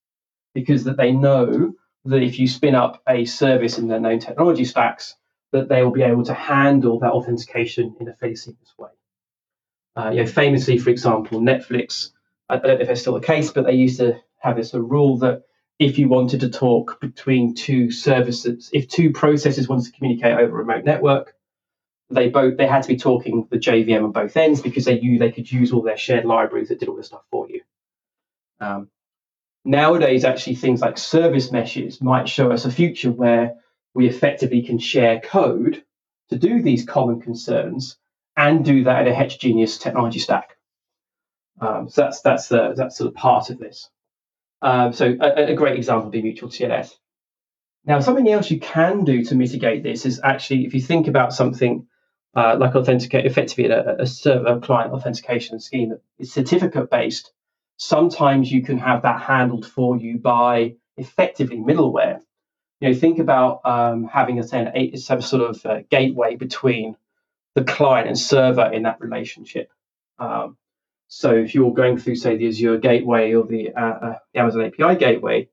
[0.55, 1.75] because that they know
[2.05, 5.17] that if you spin up a service in their known technology stacks,
[5.53, 8.91] that they will be able to handle that authentication in a fairly seamless way.
[9.97, 12.11] Uh, you know, famously, for example, Netflix.
[12.49, 15.19] I don't know if it's still the case, but they used to have this rule
[15.19, 15.45] that
[15.79, 20.61] if you wanted to talk between two services, if two processes wanted to communicate over
[20.61, 21.35] a remote network,
[22.11, 25.19] they both they had to be talking the JVM on both ends because they knew
[25.19, 27.63] they could use all their shared libraries that did all this stuff for you.
[28.61, 28.89] Um,
[29.65, 33.55] nowadays, actually, things like service meshes might show us a future where
[33.95, 35.83] we effectively can share code
[36.31, 37.97] to do these common concerns
[38.37, 40.57] and do that in a heterogeneous technology stack.
[41.61, 43.89] Um, so that's that's the that's sort of part of this.
[44.61, 46.91] Um, so a, a, great example would be mutual TLS.
[47.85, 51.35] Now, something else you can do to mitigate this is actually if you think about
[51.35, 51.87] something
[52.35, 57.33] uh, like authenticate effectively a, a server client authentication scheme that is certificate based.
[57.77, 62.20] Sometimes you can have that handled for you by effectively middleware.
[62.81, 66.97] You know, think about um, having a, some sort of uh, gateway between
[67.55, 69.70] the client and server in that relationship.
[70.18, 70.57] Um,
[71.09, 74.64] so if you're going through, say, the Azure Gateway or the, uh, uh, the Amazon
[74.64, 75.49] API Gateway,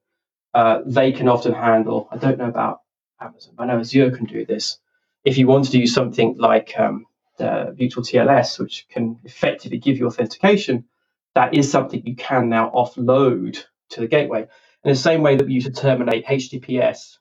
[0.54, 2.08] uh, they can often handle.
[2.12, 2.82] I don't know about
[3.20, 3.54] Amazon.
[3.56, 4.80] But I know Azure can do this.
[5.24, 7.06] If you want to do something like um,
[7.40, 10.86] mutual TLS, which can effectively give you authentication,
[11.36, 14.48] that is something you can now offload to the gateway.
[14.84, 17.18] In the same way that we use to terminate HTTPS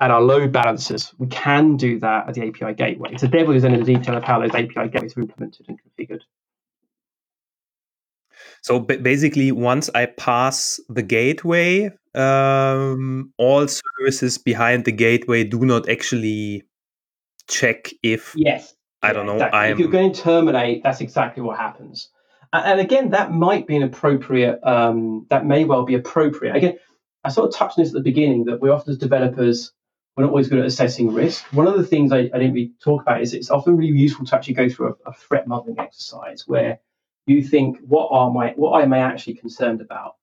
[0.00, 3.16] at our load balancers, we can do that at the API gateway.
[3.16, 6.20] So devil is in the detail of how those API gateways are implemented and configured.
[8.62, 15.88] So basically, once I pass the gateway, um, all services behind the gateway do not
[15.88, 16.64] actually
[17.46, 19.34] check if yes I don't know.
[19.34, 19.68] Exactly.
[19.68, 22.08] If you're going to terminate, that's exactly what happens.
[22.54, 24.60] And again, that might be an appropriate.
[24.62, 26.54] Um, that may well be appropriate.
[26.54, 26.78] Again,
[27.24, 29.72] I sort of touched on this at the beginning that we often as developers
[30.16, 31.44] we're not always good at assessing risk.
[31.52, 34.24] One of the things I, I didn't really talk about is it's often really useful
[34.26, 36.78] to actually go through a, a threat modeling exercise where
[37.26, 40.14] you think, what are my what am I actually concerned about?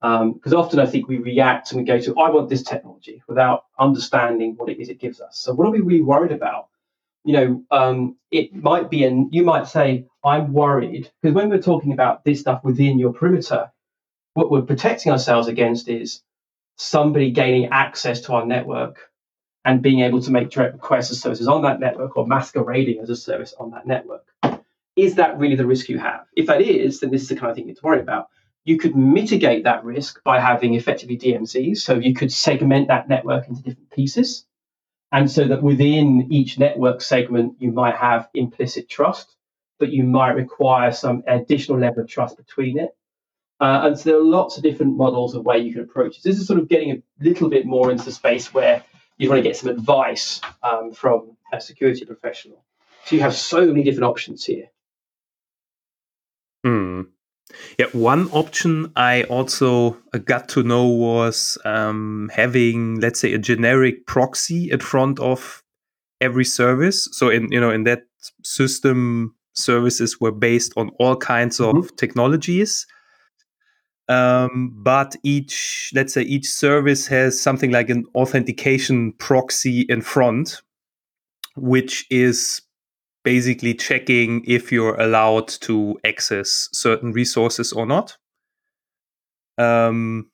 [0.00, 3.22] Because um, often I think we react and we go to, I want this technology
[3.28, 5.38] without understanding what it is it gives us.
[5.38, 6.68] So what are we really worried about?
[7.24, 11.62] You know, um, it might be, and you might say, I'm worried because when we're
[11.62, 13.70] talking about this stuff within your perimeter,
[14.34, 16.22] what we're protecting ourselves against is
[16.76, 19.10] somebody gaining access to our network
[19.64, 23.10] and being able to make direct requests of services on that network or masquerading as
[23.10, 24.26] a service on that network.
[24.96, 26.26] Is that really the risk you have?
[26.36, 28.28] If that is, then this is the kind of thing you have to worry about.
[28.64, 31.78] You could mitigate that risk by having effectively DMZs.
[31.78, 34.44] So you could segment that network into different pieces.
[35.12, 39.36] And so that within each network segment, you might have implicit trust,
[39.78, 42.96] but you might require some additional level of trust between it.
[43.60, 46.22] Uh, and so there are lots of different models of way you can approach this.
[46.22, 48.82] This is sort of getting a little bit more into the space where
[49.18, 52.64] you want to get some advice um, from a security professional.
[53.04, 54.68] So you have so many different options here.
[56.64, 57.02] Hmm.
[57.78, 63.38] Yeah, one option I also uh, got to know was um, having, let's say, a
[63.38, 65.62] generic proxy in front of
[66.20, 67.08] every service.
[67.12, 68.04] So in you know in that
[68.44, 71.96] system, services were based on all kinds of mm-hmm.
[71.96, 72.86] technologies.
[74.08, 80.60] Um, but each, let's say, each service has something like an authentication proxy in front,
[81.56, 82.62] which is
[83.24, 88.16] basically checking if you're allowed to access certain resources or not.
[89.58, 90.30] Um,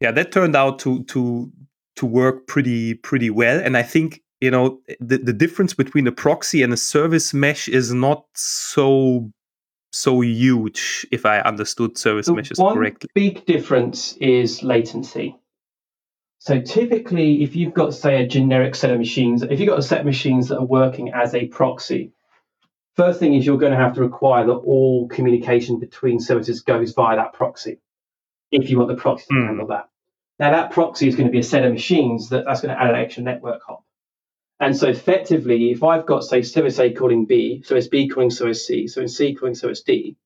[0.00, 1.52] yeah, that turned out to to
[1.96, 6.12] to work pretty pretty well, and I think you know the the difference between a
[6.12, 9.30] proxy and a service mesh is not so
[9.92, 13.08] so huge if I understood service the meshes one correctly.
[13.14, 15.36] Big difference is latency.
[16.44, 19.82] So typically, if you've got, say, a generic set of machines, if you've got a
[19.82, 22.12] set of machines that are working as a proxy,
[22.96, 26.92] first thing is you're going to have to require that all communication between services goes
[26.92, 27.80] via that proxy
[28.50, 29.46] if you want the proxy to mm.
[29.46, 29.88] handle that.
[30.38, 32.82] Now, that proxy is going to be a set of machines that, that's going to
[32.82, 33.82] add an extra network hop.
[34.60, 38.30] And so effectively, if I've got, say, service A calling B, so it's B calling
[38.30, 40.18] service C, so it's C calling service D,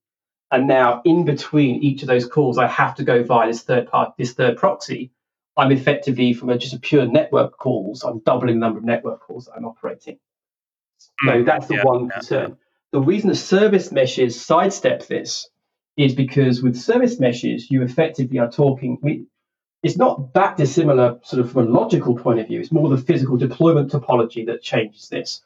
[0.51, 3.87] and now in between each of those calls, I have to go via this third
[3.87, 5.13] part, this third proxy,
[5.59, 9.21] I'm effectively from a, just a pure network calls, I'm doubling the number of network
[9.21, 10.19] calls that I'm operating.
[10.99, 12.51] So mm, that's the yeah, one concern.
[12.51, 12.57] Yeah.
[12.93, 15.49] The reason the service meshes sidestep this
[15.97, 19.27] is because with service meshes, you effectively are talking.
[19.83, 22.61] It's not that dissimilar, sort of from a logical point of view.
[22.61, 25.43] It's more the physical deployment topology that changes this.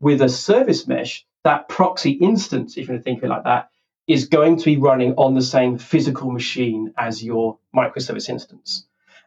[0.00, 3.70] With a service mesh, that proxy instance, if you think of it like that,
[4.06, 8.86] is going to be running on the same physical machine as your microservice instance.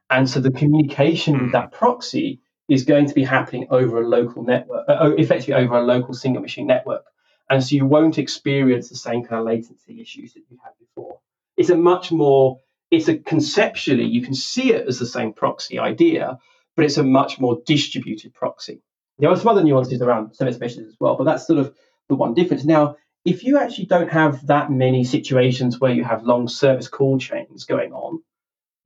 [0.10, 1.52] And so the communication with hmm.
[1.52, 5.84] that proxy is going to be happening over a local network, uh, effectively over a
[5.84, 7.04] local single machine network.
[7.50, 11.20] And so you won't experience the same kind of latency issues that you had before.
[11.58, 12.60] It's a much more,
[12.92, 16.38] it's a conceptually, you can see it as the same proxy idea,
[16.76, 18.84] but it's a much more distributed proxy.
[19.18, 21.76] There are some other nuances around service meshes as well, but that's sort of
[22.08, 22.64] the one difference.
[22.64, 27.18] Now, if you actually don't have that many situations where you have long service call
[27.20, 28.22] chains going on,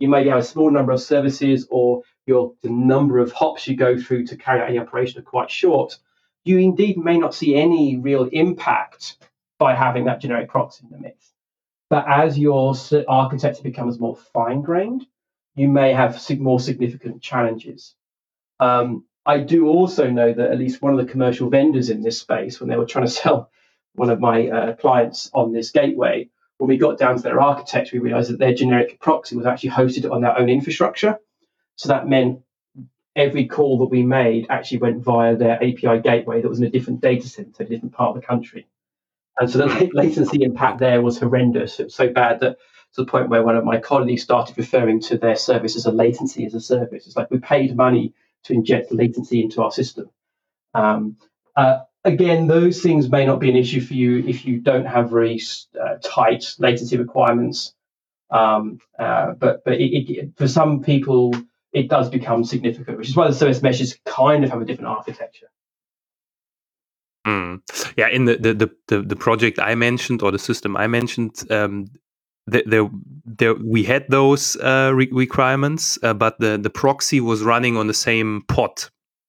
[0.03, 3.77] you maybe have a small number of services or your the number of hops you
[3.77, 5.97] go through to carry out any operation are quite short,
[6.43, 9.15] you indeed may not see any real impact
[9.59, 11.31] by having that generic proxy in the mix.
[11.89, 12.73] But as your
[13.07, 15.07] architecture becomes more fine grained,
[15.55, 17.95] you may have more significant challenges.
[18.59, 22.19] Um, I do also know that at least one of the commercial vendors in this
[22.19, 23.49] space, when they were trying to sell
[23.95, 27.97] one of my uh, clients on this gateway, when we got down to their architecture,
[27.97, 31.17] we realized that their generic proxy was actually hosted on their own infrastructure.
[31.75, 32.41] So that meant
[33.15, 36.69] every call that we made actually went via their API gateway that was in a
[36.69, 38.67] different data center, a different part of the country.
[39.37, 41.79] And so the latency impact there was horrendous.
[41.79, 42.57] It was so bad that
[42.93, 45.91] to the point where one of my colleagues started referring to their service as a
[45.91, 47.07] latency as a service.
[47.07, 50.09] It's like we paid money to inject latency into our system.
[50.73, 51.17] Um,
[51.55, 55.09] uh, again, those things may not be an issue for you if you don't have
[55.09, 55.41] very
[55.81, 57.73] uh, tight latency requirements.
[58.29, 61.35] Um, uh, but but it, it, for some people,
[61.71, 64.89] it does become significant, which is why the service meshes kind of have a different
[64.89, 65.47] architecture.
[67.25, 67.61] Mm.
[67.95, 71.87] Yeah, in the, the, the, the, project I mentioned or the system I mentioned, um,
[72.47, 72.83] there,
[73.25, 77.87] there, we had those uh, re- requirements, uh, but the, the proxy was running on
[77.87, 78.83] the same pod.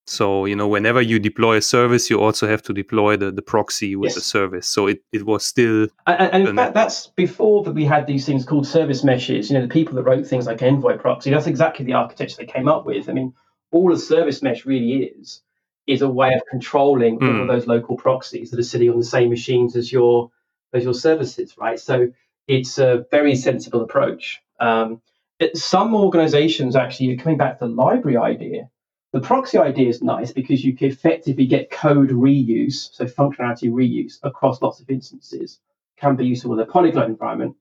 [0.07, 3.41] So, you know, whenever you deploy a service, you also have to deploy the, the
[3.41, 4.15] proxy with yes.
[4.17, 4.69] the service.
[4.69, 5.89] So it, it was still.
[6.07, 9.51] And, and in fact, that's before that we had these things called service meshes.
[9.51, 12.47] You know, the people that wrote things like Envoy proxy, that's exactly the architecture they
[12.47, 13.09] came up with.
[13.09, 13.33] I mean,
[13.71, 15.41] all a service mesh really is,
[15.87, 17.23] is a way of controlling mm.
[17.23, 17.47] all of hmm.
[17.49, 20.31] those local proxies that are sitting on the same machines as your
[20.73, 21.79] as your services, right?
[21.79, 22.09] So
[22.47, 24.43] it's a very sensible approach.
[24.61, 25.01] Um,
[25.39, 28.71] it, some organizations actually, coming back to the library idea,
[29.15, 34.19] the proxy idea is nice because you can effectively get code reuse, so functionality reuse
[34.25, 35.61] across lots of instances,
[35.97, 37.55] can be useful in a polyglot environment.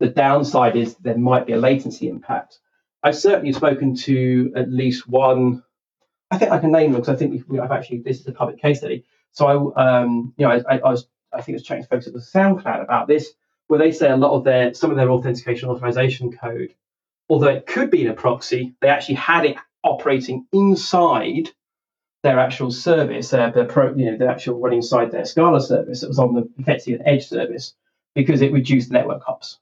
[0.00, 2.58] The downside is there might be a latency impact.
[3.02, 5.62] I've certainly spoken to at least one.
[6.30, 8.32] I think I can name them because I think we, I've actually this is a
[8.32, 9.06] public case study.
[9.32, 12.06] So I, um, you know, I, I, was I think it was chatting to folks
[12.06, 13.32] at the SoundCloud about this,
[13.68, 16.74] where they say a lot of their some of their authentication authorization code,
[17.30, 21.50] although it could be in a proxy, they actually had it operating inside
[22.22, 26.00] their actual service, their, the pro, you know, the actual running inside their Scala service.
[26.00, 27.74] that was on the effectively an edge service
[28.14, 29.58] because it reduced network hops.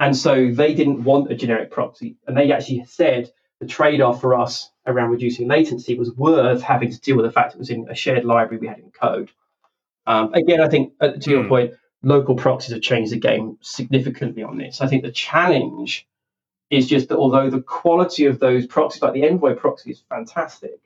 [0.00, 2.16] And so they didn't want a generic proxy.
[2.26, 3.30] And they actually said
[3.60, 7.32] the trade off for us around reducing latency was worth having to deal with the
[7.32, 9.30] fact it was in a shared library we had in code.
[10.06, 11.48] Um, again, I think uh, to your mm.
[11.48, 14.80] point, local proxies have changed the game significantly on this.
[14.80, 16.06] I think the challenge
[16.70, 20.80] is just that although the quality of those proxies, like the Envoy proxy, is fantastic,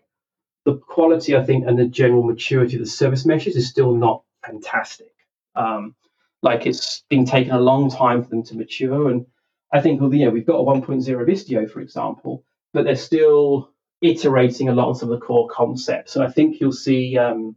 [0.64, 4.22] the quality, I think, and the general maturity of the service meshes is still not
[4.44, 5.14] fantastic.
[5.54, 5.94] Um,
[6.42, 9.10] like it's been taken a long time for them to mature.
[9.10, 9.26] And
[9.72, 13.70] I think, well, you know, we've got a 1.0 Istio, for example, but they're still
[14.00, 16.14] iterating a lot on some of the core concepts.
[16.16, 17.56] And I think you'll see, um,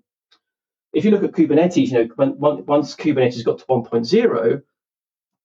[0.93, 4.63] if you look at Kubernetes, you know, when, once Kubernetes got to 1.0,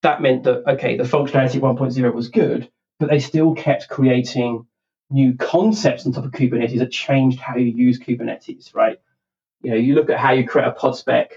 [0.03, 4.66] that meant that okay, the functionality 1.0 was good, but they still kept creating
[5.11, 8.99] new concepts on top of Kubernetes that changed how you use Kubernetes, right?
[9.62, 11.32] You know, you look at how you create a pod spec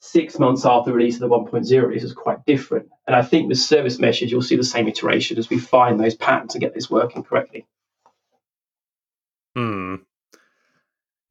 [0.00, 2.90] six months after the release of the 1.0 release is quite different.
[3.06, 6.14] And I think with service meshes, you'll see the same iteration as we find those
[6.14, 7.66] patterns and get this working correctly.
[9.56, 9.96] Hmm.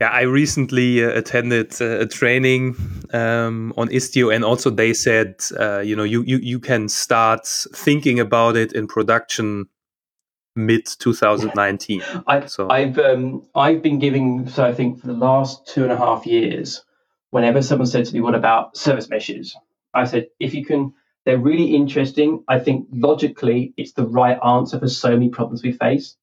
[0.02, 2.76] Yeah, I recently uh, attended uh, a training
[3.14, 7.48] um, on Istio, and also they said, uh, you know, you, you you can start
[7.76, 9.68] thinking about it in production
[10.56, 12.04] mid 2019.
[12.28, 15.92] I, so I've um, I've been giving so I think for the last two and
[15.92, 16.84] a half years,
[17.30, 19.56] whenever someone said to me, "What about service meshes?"
[19.94, 20.94] I said, "If you can."
[21.26, 22.44] They're really interesting.
[22.50, 26.18] I think logically, it's the right answer for so many problems we face.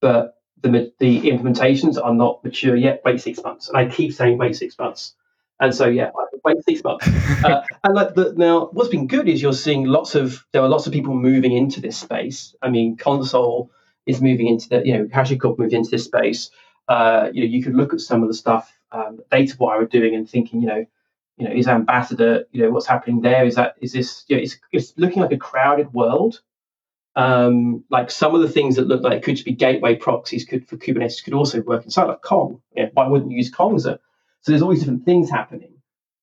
[0.00, 3.02] But the, the implementations are not mature yet.
[3.04, 3.68] Wait six months.
[3.68, 5.14] And I keep saying wait six months.
[5.60, 6.10] And so, yeah,
[6.44, 7.06] wait six months.
[7.44, 10.68] uh, and like the, now, what's been good is you're seeing lots of, there are
[10.68, 12.54] lots of people moving into this space.
[12.62, 13.70] I mean, Consul
[14.06, 16.50] is moving into the, you know, HashiCorp moved into this space.
[16.88, 20.14] Uh, you know, you could look at some of the stuff um, DataWire are doing
[20.14, 20.86] and thinking, you know,
[21.36, 23.44] you know, is Ambassador, you know, what's happening there?
[23.46, 26.40] Is that, is this, you know, it's, it's looking like a crowded world
[27.16, 30.44] um, like some of the things that look like it could just be gateway proxies
[30.44, 32.62] could for Kubernetes could also work inside like Kong.
[32.76, 33.98] Yeah, why wouldn't you use Kong as a?
[34.42, 35.74] So there's all these different things happening.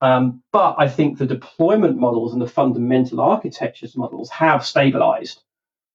[0.02, 5.42] Um, but I think the deployment models and the fundamental architectures models have stabilized.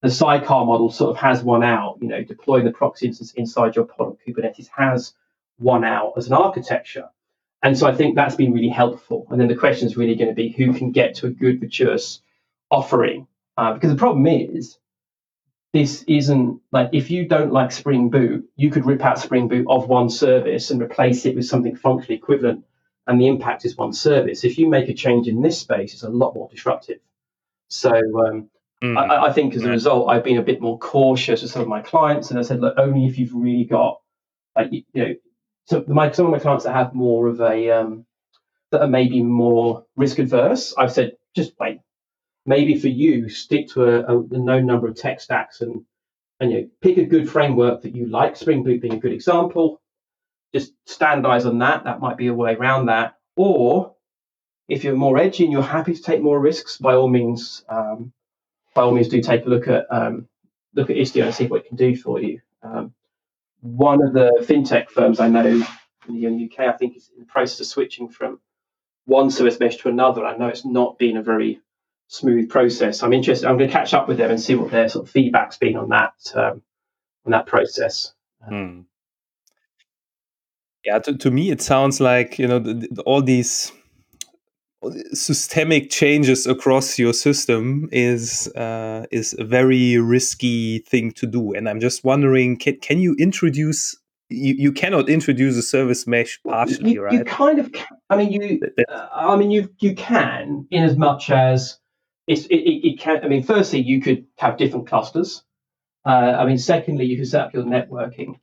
[0.02, 1.98] The sidecar model sort of has won out.
[2.00, 5.14] You know, deploying the proxy instance inside your pod on Kubernetes has
[5.58, 7.10] won out as an architecture.
[7.62, 9.26] And so I think that's been really helpful.
[9.30, 11.60] And then the question is really going to be who can get to a good,
[11.60, 11.96] mature
[12.70, 13.26] offering.
[13.58, 14.78] Uh, because the problem is
[15.72, 19.66] this isn't like if you don't like Spring Boot, you could rip out Spring Boot
[19.68, 22.64] of one service and replace it with something functionally equivalent,
[23.06, 24.42] and the impact is one service.
[24.44, 26.98] If you make a change in this space, it's a lot more disruptive.
[27.68, 28.50] So um,
[28.82, 28.98] mm.
[28.98, 31.68] I, I, think as a result, I've been a bit more cautious with some of
[31.68, 34.00] my clients, and I said, look, only if you've really got,
[34.56, 35.14] like, you, know,
[35.66, 38.06] so my, some of my clients that have more of a um,
[38.72, 41.80] that are maybe more risk adverse, I've said just wait
[42.46, 45.84] maybe for you, stick to a, a known number of tech stacks and
[46.40, 49.12] and you know, pick a good framework that you like, Spring Boot being a good
[49.12, 49.80] example.
[50.54, 51.84] Just standardize on that.
[51.84, 53.16] That might be a way around that.
[53.36, 53.94] Or
[54.66, 58.12] if you're more edgy and you're happy to take more risks, by all means, um,
[58.74, 60.28] by all means, do take a look at um,
[60.74, 62.40] look at Istio and see what it can do for you.
[62.62, 62.94] Um,
[63.60, 65.44] one of the fintech firms I know
[66.08, 68.40] in the UK, I think, is in the process of switching from
[69.04, 70.24] one service mesh to another.
[70.24, 71.60] I know it's not been a very
[72.10, 73.02] smooth process.
[73.02, 73.48] I'm interested.
[73.48, 75.76] I'm going to catch up with them and see what their sort of feedback's been
[75.76, 76.60] on that um,
[77.24, 78.12] on that process.
[78.46, 78.80] Hmm.
[80.84, 83.72] Yeah, to, to me, it sounds like you know the, the, all these
[85.12, 91.52] systemic changes across your system is uh, is a very risky thing to do.
[91.52, 93.96] And I'm just wondering, can, can you introduce?
[94.30, 97.12] You, you cannot introduce a service mesh partially, you, right?
[97.12, 97.72] You kind of.
[97.72, 97.86] Can.
[98.08, 98.60] I mean, you.
[98.88, 101.78] Uh, I mean, you you can in as much as
[102.38, 103.24] it, it, can.
[103.24, 105.42] I mean, firstly, you could have different clusters.
[106.04, 108.38] Uh, I mean, secondly, you could set up your networking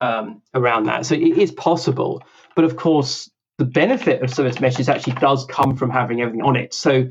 [0.00, 1.06] um, around that.
[1.06, 2.22] So it is possible,
[2.54, 6.56] but of course, the benefit of service meshes actually does come from having everything on
[6.56, 6.74] it.
[6.74, 7.10] So,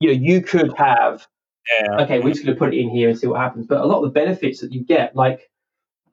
[0.00, 1.26] you know, you could have,
[1.70, 2.04] yeah.
[2.04, 3.66] okay, we're just going to put it in here and see what happens.
[3.66, 5.50] But a lot of the benefits that you get, like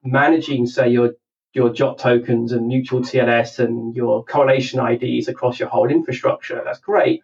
[0.04, 1.14] managing, say, your
[1.54, 6.80] your JWT tokens and mutual TLS and your correlation IDs across your whole infrastructure, that's
[6.80, 7.22] great.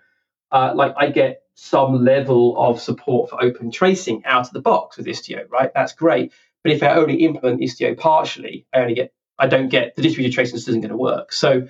[0.51, 4.97] Uh, like I get some level of support for open tracing out of the box
[4.97, 5.71] with Istio, right?
[5.73, 6.33] That's great.
[6.63, 10.35] But if I only implement Istio partially, I only get I don't get the distributed
[10.35, 11.33] tracing isn't going to work.
[11.33, 11.67] So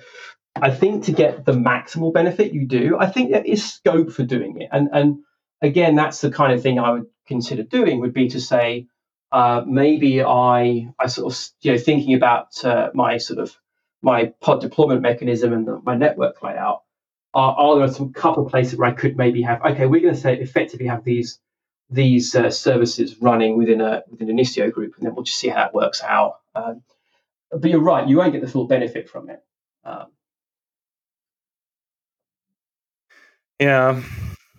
[0.54, 4.24] I think to get the maximal benefit you do, I think there is scope for
[4.24, 4.68] doing it.
[4.72, 5.18] And and
[5.62, 8.86] again, that's the kind of thing I would consider doing would be to say,
[9.32, 13.56] uh, maybe I I sort of you know thinking about uh, my sort of
[14.02, 16.82] my pod deployment mechanism and the, my network layout.
[17.36, 20.20] Are, are there some couple places where I could maybe have okay, we're going to
[20.20, 21.40] say effectively have these
[21.90, 25.48] these uh, services running within a within an Istio group, and then we'll just see
[25.48, 26.40] how that works out.
[26.56, 26.82] Um,
[27.52, 29.44] but you're right, you won't get the full benefit from it.
[29.84, 30.06] Um,
[33.60, 34.02] Yeah.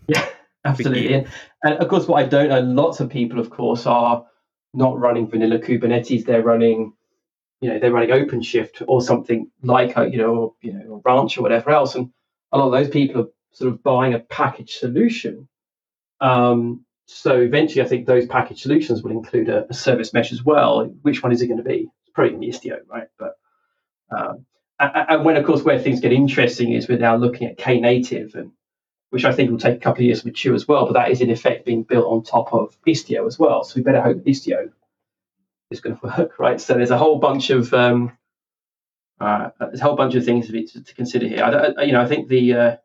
[0.09, 0.25] Yeah,
[0.63, 1.13] absolutely.
[1.13, 1.27] And,
[1.63, 4.25] and of course, what I don't know, lots of people, of course, are
[4.73, 6.25] not running vanilla Kubernetes.
[6.25, 6.93] They're running,
[7.59, 11.01] you know, they're running OpenShift or something like, a, you know, or, you know, or
[11.03, 11.95] Rancher or whatever else.
[11.95, 12.11] And
[12.51, 15.47] a lot of those people are sort of buying a package solution.
[16.21, 20.43] Um, so eventually, I think those package solutions will include a, a, service mesh as
[20.43, 20.85] well.
[21.01, 21.89] Which one is it going to be?
[22.03, 23.07] It's probably going to be Istio, right?
[23.17, 23.37] But
[24.11, 24.45] um,
[24.79, 28.51] and, when, of course, where things get interesting is we're now looking at Knative and
[29.09, 30.85] which I think will take a couple of years to mature as well.
[30.85, 33.63] But that is in effect being built on top of Istio as well.
[33.63, 34.69] So we better hope Istio
[35.71, 36.59] is going to work, right?
[36.59, 38.17] So there's a whole bunch of um,
[39.19, 41.43] uh, there's a whole bunch of things to, to consider here.
[41.43, 42.75] I, you know, I think the uh,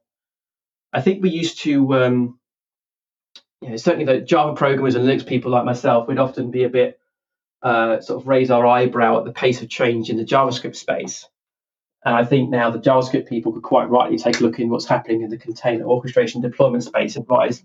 [0.92, 2.38] I think we used to, um,
[3.60, 6.68] you know, certainly the Java programmers and Linux people like myself, we'd often be a
[6.68, 6.98] bit
[7.62, 11.28] uh, sort of raise our eyebrow at the pace of change in the JavaScript space.
[12.04, 14.86] And I think now the JavaScript people could quite rightly take a look in what's
[14.86, 17.62] happening in the container orchestration deployment space and raise,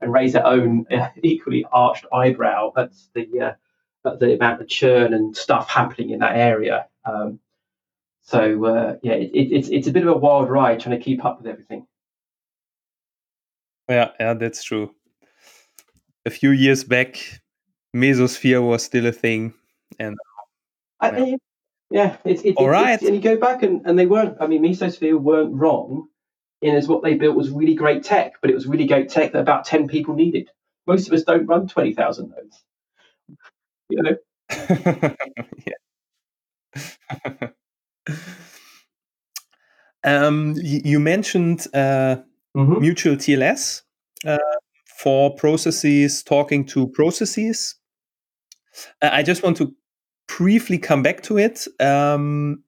[0.00, 0.86] and raise their own
[1.22, 6.20] equally arched eyebrow at the uh, at the amount of churn and stuff happening in
[6.20, 6.86] that area.
[7.04, 7.40] Um,
[8.28, 11.02] so uh, yeah, it, it, it's it's a bit of a wild ride trying to
[11.02, 11.86] keep up with everything.
[13.88, 14.94] Yeah, yeah, that's true.
[16.26, 17.16] A few years back,
[17.96, 19.54] Mesosphere was still a thing,
[19.98, 20.18] and
[21.00, 21.38] I,
[21.90, 23.00] yeah, it's, it, all right.
[23.00, 24.36] and you go back and, and they weren't.
[24.42, 26.08] I mean, Mesosphere weren't wrong
[26.60, 29.32] in as what they built was really great tech, but it was really great tech
[29.32, 30.50] that about ten people needed.
[30.86, 32.62] Most of us don't run twenty thousand nodes.
[33.88, 34.18] You know.
[37.16, 37.48] yeah.
[40.04, 42.16] um, you mentioned uh,
[42.56, 42.80] mm-hmm.
[42.80, 43.82] mutual TLS
[44.26, 44.38] uh,
[44.98, 47.76] for processes talking to processes.
[49.02, 49.74] I just want to
[50.28, 51.66] briefly come back to it.
[51.80, 52.62] Um,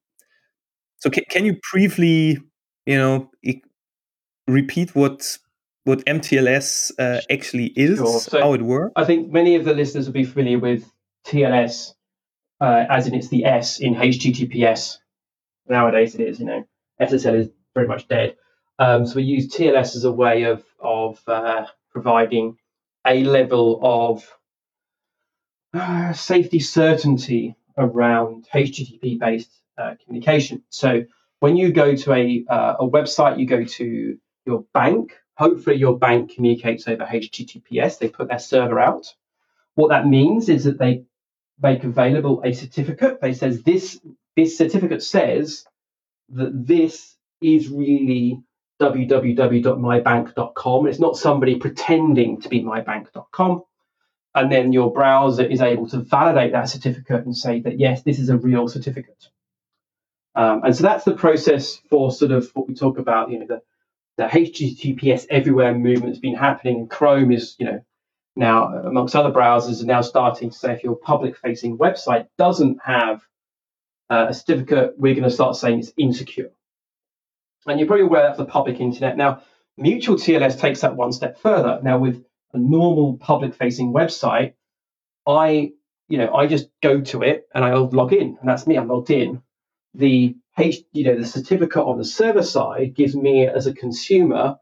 [0.97, 2.39] so can, can you briefly,
[2.85, 3.29] you know,
[4.47, 5.37] repeat what
[5.83, 8.19] what MTLS uh, actually is, sure.
[8.19, 8.93] so how it works?
[8.95, 10.87] I think many of the listeners will be familiar with
[11.25, 11.93] TLS,
[12.59, 14.97] uh, as in it's the S in HTTPS.
[15.71, 16.39] Nowadays, it is.
[16.39, 16.67] You know,
[17.01, 18.35] SSL is very much dead.
[18.77, 22.57] Um, so we use TLS as a way of of uh, providing
[23.07, 24.37] a level of
[25.73, 30.63] uh, safety certainty around HTTP based uh, communication.
[30.69, 31.05] So
[31.39, 35.17] when you go to a, uh, a website, you go to your bank.
[35.37, 37.97] Hopefully, your bank communicates over HTTPS.
[37.97, 39.07] They put their server out.
[39.75, 41.05] What that means is that they
[41.61, 43.21] make available a certificate.
[43.21, 43.99] They says this
[44.35, 45.65] this certificate says
[46.29, 48.41] that this is really
[48.81, 50.87] www.mybank.com.
[50.87, 53.63] It's not somebody pretending to be mybank.com.
[54.33, 58.17] and then your browser is able to validate that certificate and say that yes, this
[58.17, 59.27] is a real certificate.
[60.35, 63.47] Um, and so that's the process for sort of what we talk about, you know,
[63.47, 63.61] the,
[64.17, 66.87] the HTTPS everywhere movement has been happening.
[66.87, 67.83] Chrome is, you know,
[68.35, 72.79] now amongst other browsers are now starting to say if your public facing website doesn't
[72.83, 73.21] have
[74.11, 76.51] uh, a certificate, we're going to start saying it's insecure.
[77.65, 79.15] And you're probably aware of the public internet.
[79.15, 79.43] Now,
[79.77, 81.79] mutual TLS takes that one step further.
[81.81, 82.21] Now, with
[82.53, 84.55] a normal public facing website,
[85.25, 85.71] I,
[86.09, 88.77] you know, I just go to it and I log in, and that's me.
[88.77, 89.41] I'm logged in.
[89.93, 94.57] The H, you know, the certificate on the server side gives me as a consumer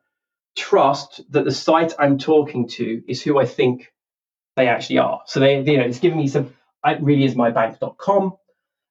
[0.55, 3.91] trust that the site I'm talking to is who I think
[4.55, 5.21] they actually are.
[5.25, 6.53] So they, you know, it's giving me some.
[6.85, 8.33] It really is mybank.com.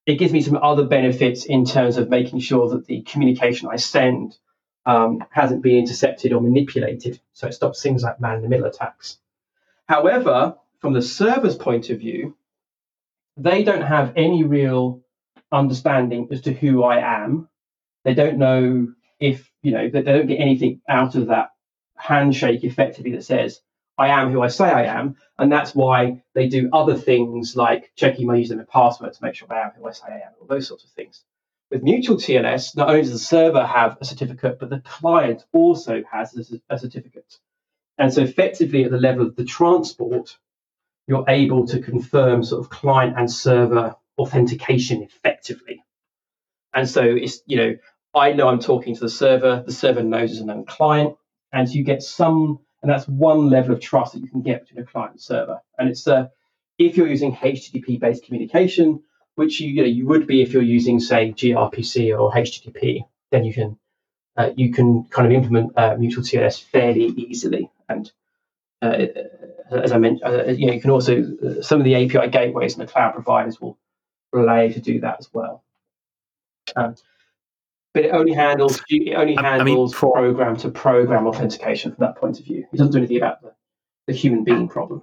[0.09, 3.77] It gives me some other benefits in terms of making sure that the communication I
[3.77, 4.39] send
[4.87, 7.21] um, hasn't been intercepted or manipulated.
[7.35, 9.19] So it stops things like man in the middle attacks.
[9.87, 12.35] However, from the server's point of view,
[13.37, 15.03] they don't have any real
[15.53, 17.47] understanding as to who I am.
[18.05, 21.51] They don't know if, you know, they don't get anything out of that
[21.97, 23.61] handshake effectively that says,
[23.99, 25.17] I am who I say I am.
[25.39, 29.35] And that's why they do other things like checking my username and password to make
[29.35, 31.23] sure I am who I say I am, all those sorts of things.
[31.71, 36.03] With mutual TLS, not only does the server have a certificate, but the client also
[36.11, 36.35] has
[36.71, 37.39] a, certificate.
[37.99, 40.39] And so, effectively, at the level of the transport,
[41.07, 45.85] you're able to confirm sort of client and server authentication effectively.
[46.73, 47.77] And so, it's, you know,
[48.15, 51.17] I know I'm talking to the server, the server knows it's a known client,
[51.53, 54.85] and you get some, and that's one level of trust that you can get between
[54.85, 55.61] a client and server.
[55.79, 56.29] And it's uh,
[56.79, 59.03] if you're using HTTP based communication,
[59.35, 63.45] which you, you, know, you would be if you're using, say, gRPC or HTTP, then
[63.45, 63.79] you can
[64.37, 67.71] uh, you can kind of implement uh, mutual TLS fairly easily.
[67.89, 68.11] And
[68.81, 69.07] uh,
[69.71, 72.77] as I mentioned, uh, you know, you can also uh, some of the API gateways
[72.77, 73.77] and the cloud providers will,
[74.35, 75.65] allow you to do that as well.
[76.77, 76.95] Um,
[77.99, 82.17] but it only handles it only handles I mean, program to program authentication from that
[82.17, 82.65] point of view.
[82.73, 83.53] It doesn't do anything about the,
[84.07, 85.03] the human being problem.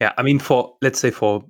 [0.00, 1.44] Yeah, I mean, for let's say for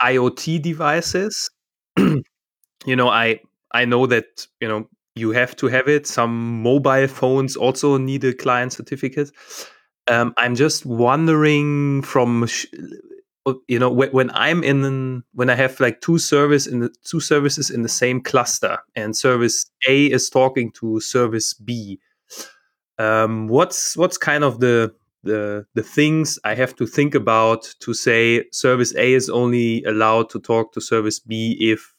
[0.00, 1.50] IoT devices,
[1.96, 3.40] you know, I
[3.70, 6.08] I know that you know you have to have it.
[6.08, 9.30] Some mobile phones also need a client certificate.
[10.08, 12.48] Um, I'm just wondering from
[13.66, 17.70] you know when, I'm in when I have like two service in the two services
[17.70, 21.98] in the same cluster and service A is talking to service B.
[22.98, 24.94] Um, what's what's kind of the
[25.24, 30.30] the the things I have to think about to say service A is only allowed
[30.30, 31.94] to talk to service B if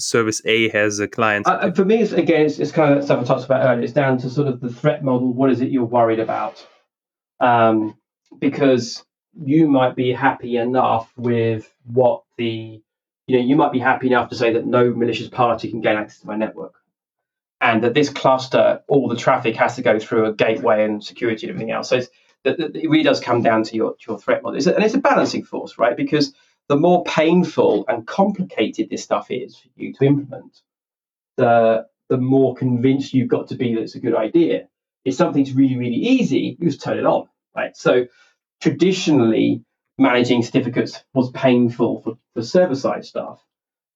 [0.00, 1.46] service A has a client.
[1.46, 3.82] Uh, for me, it's, again, it's, it's, kind of stuff I talked about earlier.
[3.82, 5.32] It's down to sort of the threat model.
[5.32, 6.64] What is it you're worried about?
[7.40, 7.96] Um,
[8.38, 9.04] because
[9.42, 12.82] you might be happy enough with what the
[13.26, 15.96] you know you might be happy enough to say that no malicious party can gain
[15.96, 16.74] access to my network
[17.60, 21.46] and that this cluster all the traffic has to go through a gateway and security
[21.46, 22.00] and everything else so
[22.44, 24.60] it really does come down to your, to your threat model.
[24.74, 25.96] And it's a balancing force, right?
[25.96, 26.34] Because
[26.68, 30.60] the more painful and complicated this stuff is for you to implement,
[31.36, 34.68] the the more convinced you've got to be that it's a good idea.
[35.04, 37.76] If something's really, really easy, you just turn it on, right?
[37.76, 38.06] So
[38.60, 39.64] traditionally,
[39.98, 43.42] managing certificates was painful for, for server side stuff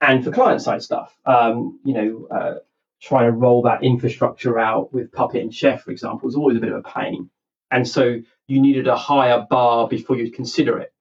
[0.00, 1.16] and for client side stuff.
[1.24, 2.54] Um, you know, uh,
[3.00, 6.60] trying to roll that infrastructure out with Puppet and Chef, for example, was always a
[6.60, 7.30] bit of a pain.
[7.70, 10.92] And so you needed a higher bar before you'd consider it.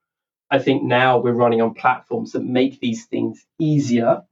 [0.49, 4.23] I think now we're running on platforms that make these things easier.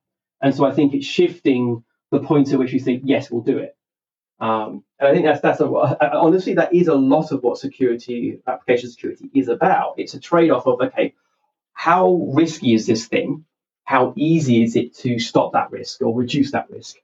[0.41, 3.59] And so I think it's shifting the point at which you think, yes, we'll do
[3.59, 3.75] it.
[4.39, 5.65] Um, and I think that's that's a,
[6.17, 9.95] honestly that is a lot of what security application security is about.
[9.97, 11.13] It's a trade-off of okay,
[11.73, 13.45] how risky is this thing?
[13.85, 16.97] How easy is it to stop that risk or reduce that risk?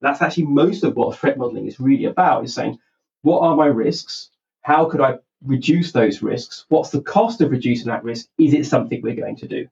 [0.00, 2.44] That's actually most of what threat modeling is really about.
[2.44, 2.78] Is saying
[3.22, 4.30] what are my risks?
[4.62, 6.66] How could I reduce those risks?
[6.68, 8.28] What's the cost of reducing that risk?
[8.38, 9.68] Is it something we're going to do?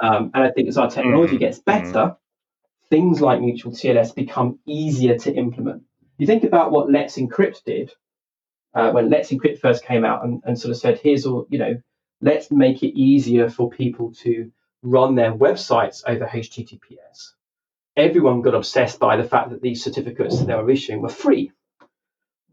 [0.00, 1.40] Um, and I think as our technology mm-hmm.
[1.40, 2.88] gets better, mm-hmm.
[2.88, 5.82] things like mutual TLS become easier to implement.
[6.18, 7.92] You think about what Let's Encrypt did
[8.74, 11.58] uh, when Let's Encrypt first came out and, and sort of said, here's all, you
[11.58, 11.80] know,
[12.20, 14.50] let's make it easier for people to
[14.82, 17.32] run their websites over HTTPS.
[17.96, 21.52] Everyone got obsessed by the fact that these certificates they were issuing were free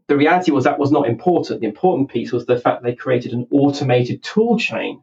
[0.08, 1.60] the reality was that was not important.
[1.60, 5.02] The important piece was the fact they created an automated tool chain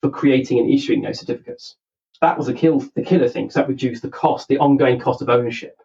[0.00, 1.76] for creating and issuing those certificates.
[2.20, 5.22] That was the kill the killer thing because that reduced the cost, the ongoing cost
[5.22, 5.76] of ownership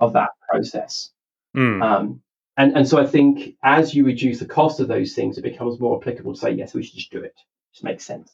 [0.00, 1.10] of that process.
[1.58, 1.82] Mm.
[1.82, 2.22] Um,
[2.56, 5.80] and and so I think as you reduce the cost of those things, it becomes
[5.80, 7.34] more applicable to say yes, we should just do it.
[7.36, 8.32] It just makes sense.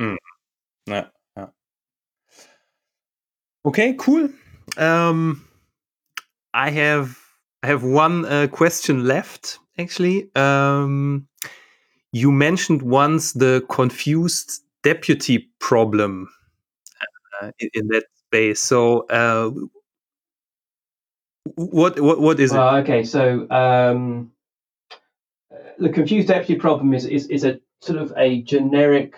[0.00, 0.16] Mm.
[0.86, 1.06] Yeah,
[1.36, 1.46] yeah.
[3.66, 4.28] Okay, cool.
[4.76, 5.44] Um,
[6.54, 7.18] I have
[7.62, 9.58] I have one uh, question left.
[9.78, 11.26] Actually, um,
[12.12, 16.28] you mentioned once the confused deputy problem
[17.40, 18.60] uh, in, in, that space.
[18.60, 19.50] So, uh,
[21.56, 22.58] what what what is it?
[22.58, 24.32] okay, so um,
[25.78, 29.14] the confused deputy problem is, is is a sort of a generic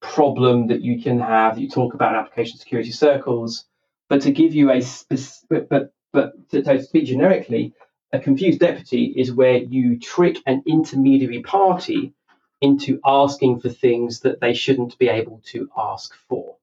[0.00, 1.58] problem that you can have.
[1.58, 3.64] You talk about application security circles,
[4.08, 7.74] but to give you a specific, but but to, to speak generically,
[8.12, 12.12] a confused deputy is where you trick an intermediary party
[12.60, 16.56] into asking for things that they shouldn't be able to ask for.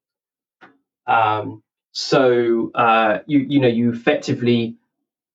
[1.07, 1.63] Um,
[1.99, 4.77] so uh, you you know you effectively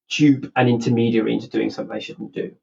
[0.09, 2.55] dupe an intermediary into doing something they shouldn't do,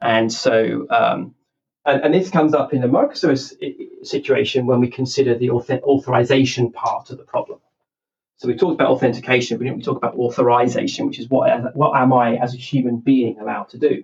[0.00, 1.36] and so um,
[1.84, 3.54] and, and, this comes up in the microservice
[4.04, 7.60] situation when we consider the author- authorization part of the problem.
[8.38, 11.96] So we talked about authentication, but we didn't talk about authorization, which is what what
[11.96, 14.02] am I as a human being allowed to do?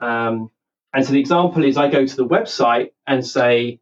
[0.00, 0.50] Um,
[0.92, 3.78] and so the example is I go to the website and say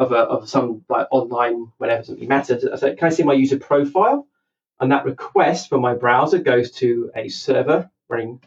[0.00, 2.58] of, a, of some like online whatever doesn't matter.
[2.72, 4.26] I say, can I see my user profile?
[4.80, 8.40] And that request from my browser goes to a server running,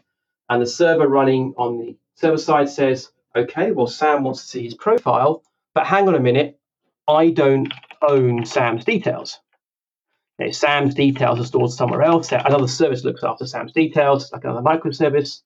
[0.50, 4.64] and the server running on the server side says, okay, well Sam wants to see
[4.64, 5.44] his profile,
[5.74, 6.58] but hang on a minute,
[7.06, 7.72] I don't
[8.02, 9.38] own Sam's details.
[10.50, 12.32] Sam's details are stored somewhere else.
[12.32, 15.42] Another service looks after Sam's details, like another microservice.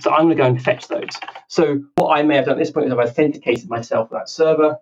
[0.00, 1.16] So I'm going to go and fetch those.
[1.46, 4.28] So what I may have done at this point is I've authenticated myself with that
[4.28, 4.78] server.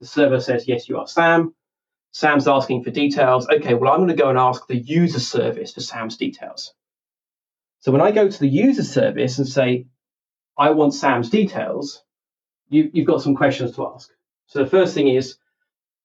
[0.00, 1.54] The server says, yes, you are Sam.
[2.12, 3.48] Sam's asking for details.
[3.48, 6.72] Okay, well, I'm going to go and ask the user service for Sam's details.
[7.80, 9.86] So when I go to the user service and say,
[10.56, 12.02] I want Sam's details,
[12.68, 14.10] you, you've got some questions to ask.
[14.46, 15.36] So the first thing is,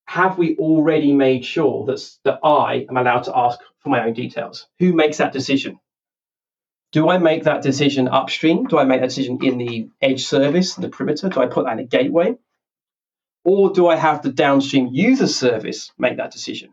[0.05, 4.13] have we already made sure that, that I am allowed to ask for my own
[4.13, 4.67] details?
[4.79, 5.79] Who makes that decision?
[6.91, 8.65] Do I make that decision upstream?
[8.65, 11.29] Do I make that decision in the edge service, the perimeter?
[11.29, 12.35] Do I put that in a gateway?
[13.43, 16.69] Or do I have the downstream user service make that decision?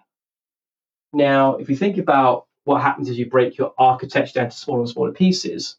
[1.12, 4.80] Now, if you think about what happens as you break your architecture down to smaller
[4.80, 5.76] and smaller pieces,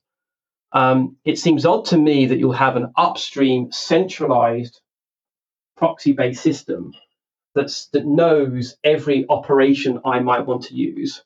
[0.74, 4.82] um, it seems odd to me that you'll have an upstream centralized
[5.78, 6.94] proxy based system
[7.56, 11.24] that's, that knows every operation I might want to use.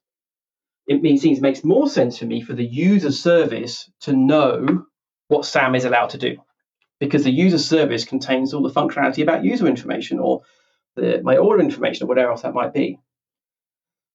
[0.87, 4.85] It means it makes more sense for me for the user service to know
[5.27, 6.37] what SAM is allowed to do
[6.99, 10.43] because the user service contains all the functionality about user information or
[10.95, 12.99] the, my order information or whatever else that might be.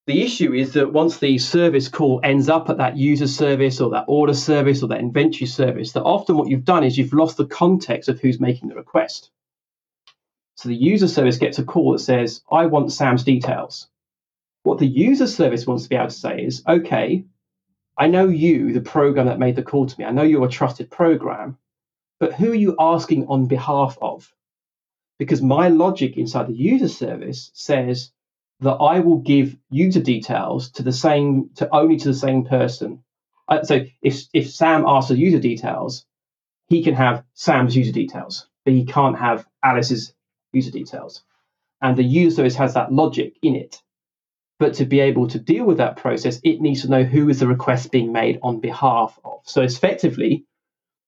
[0.07, 3.91] The issue is that once the service call ends up at that user service or
[3.91, 7.37] that order service or that inventory service, that often what you've done is you've lost
[7.37, 9.31] the context of who's making the request.
[10.57, 13.89] So the user service gets a call that says, I want Sam's details.
[14.63, 17.25] What the user service wants to be able to say is, okay,
[17.97, 20.05] I know you, the program that made the call to me.
[20.05, 21.57] I know you're a trusted program,
[22.21, 24.33] but who are you asking on behalf of?
[25.19, 28.13] Because my logic inside the user service says
[28.61, 33.03] that I will give user details to the same, to only to the same person.
[33.49, 36.07] Uh, so if if Sam asks for user details,
[36.69, 40.15] he can have Sam's user details, but he can't have Alice's
[40.53, 41.23] user details.
[41.83, 43.83] And the user service has that logic in it.
[44.59, 47.41] But to be able to deal with that process, it needs to know who is
[47.41, 49.41] the request being made on behalf of.
[49.45, 50.45] So effectively,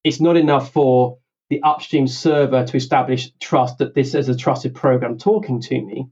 [0.04, 1.18] it's not enough for
[1.50, 6.08] the upstream server to establish trust that this is a trusted program talking to me.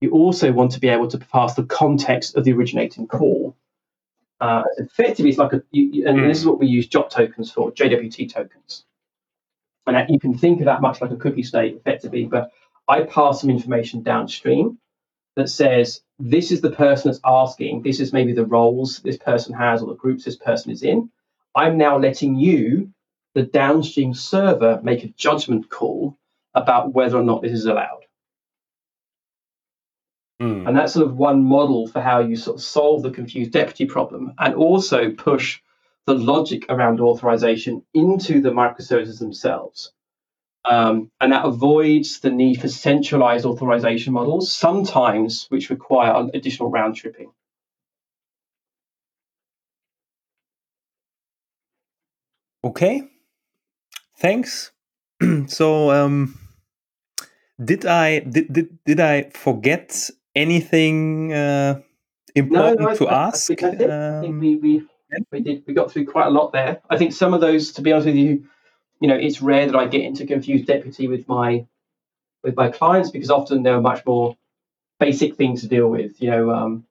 [0.00, 3.56] You also want to be able to pass the context of the originating call.
[4.40, 7.72] Uh, effectively, it's like a, you, and this is what we use JWT tokens for,
[7.72, 8.84] JWT tokens.
[9.86, 12.50] And you can think of that much like a cookie state effectively, but
[12.88, 14.78] I pass some information downstream
[15.36, 19.54] that says this is the person that's asking, this is maybe the roles this person
[19.54, 21.10] has or the groups this person is in.
[21.54, 22.92] I'm now letting you,
[23.36, 26.16] the downstream server, make a judgment call
[26.54, 28.06] about whether or not this is allowed.
[30.40, 30.66] Mm.
[30.66, 33.84] And that's sort of one model for how you sort of solve the confused deputy
[33.84, 35.60] problem and also push
[36.06, 39.92] the logic around authorization into the microservices themselves.
[40.64, 46.96] Um, and that avoids the need for centralized authorization models, sometimes which require additional round
[46.96, 47.32] tripping.
[52.64, 53.10] Okay,
[54.18, 54.72] thanks.
[55.46, 56.38] so, um,
[57.62, 61.80] did I did, did did I forget anything uh,
[62.34, 63.50] important no, no, to I, ask?
[63.50, 64.82] I think, I think, um, we, we
[65.32, 65.64] we did.
[65.66, 66.80] We got through quite a lot there.
[66.90, 68.46] I think some of those, to be honest with you,
[69.00, 71.66] you know, it's rare that I get into confuse deputy with my
[72.42, 74.36] with my clients because often there are much more
[75.00, 76.20] basic things to deal with.
[76.20, 76.84] You know, um,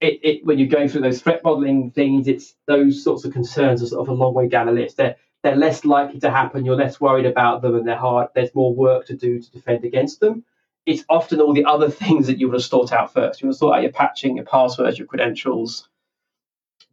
[0.00, 3.82] it, it when you're going through those threat modeling things, it's those sorts of concerns
[3.82, 4.96] are sort of a long way down the list.
[4.96, 6.64] They're they're less likely to happen.
[6.64, 8.28] You're less worried about them, and they're hard.
[8.34, 10.42] There's more work to do to defend against them.
[10.86, 13.42] It's often all the other things that you want to sort out first.
[13.42, 15.86] You want to sort out your patching, your passwords, your credentials.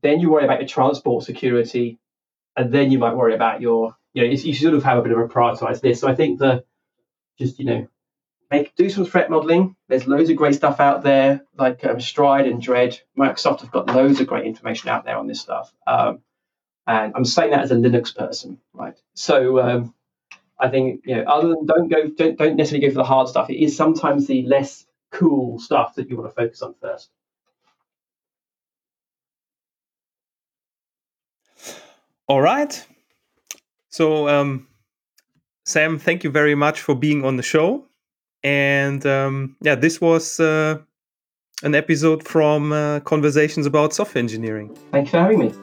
[0.02, 1.98] Then you worry about your transport security,
[2.58, 3.96] and then you might worry about your.
[4.14, 6.02] You know, you sort of have a bit of a prioritized list.
[6.02, 6.66] So I think the
[7.40, 7.88] just you know
[8.50, 9.78] make do some threat modeling.
[9.88, 13.00] There's loads of great stuff out there, like um, Stride and Dread.
[13.18, 15.74] Microsoft have got loads of great information out there on this stuff.
[15.88, 16.20] Um,
[16.88, 18.98] and I'm saying that as a Linux person, right?
[19.14, 19.94] So um,
[20.60, 23.28] I think you know, other than don't go, don't, don't necessarily go for the hard
[23.28, 23.50] stuff.
[23.50, 27.10] It is sometimes the less cool stuff that you want to focus on first.
[32.28, 32.86] All right.
[33.90, 34.68] So, um,
[35.66, 37.86] Sam, thank you very much for being on the show.
[38.44, 40.80] And um, yeah, this was uh,
[41.64, 44.76] an episode from uh, Conversations about Software Engineering.
[44.92, 45.54] Thanks for having me.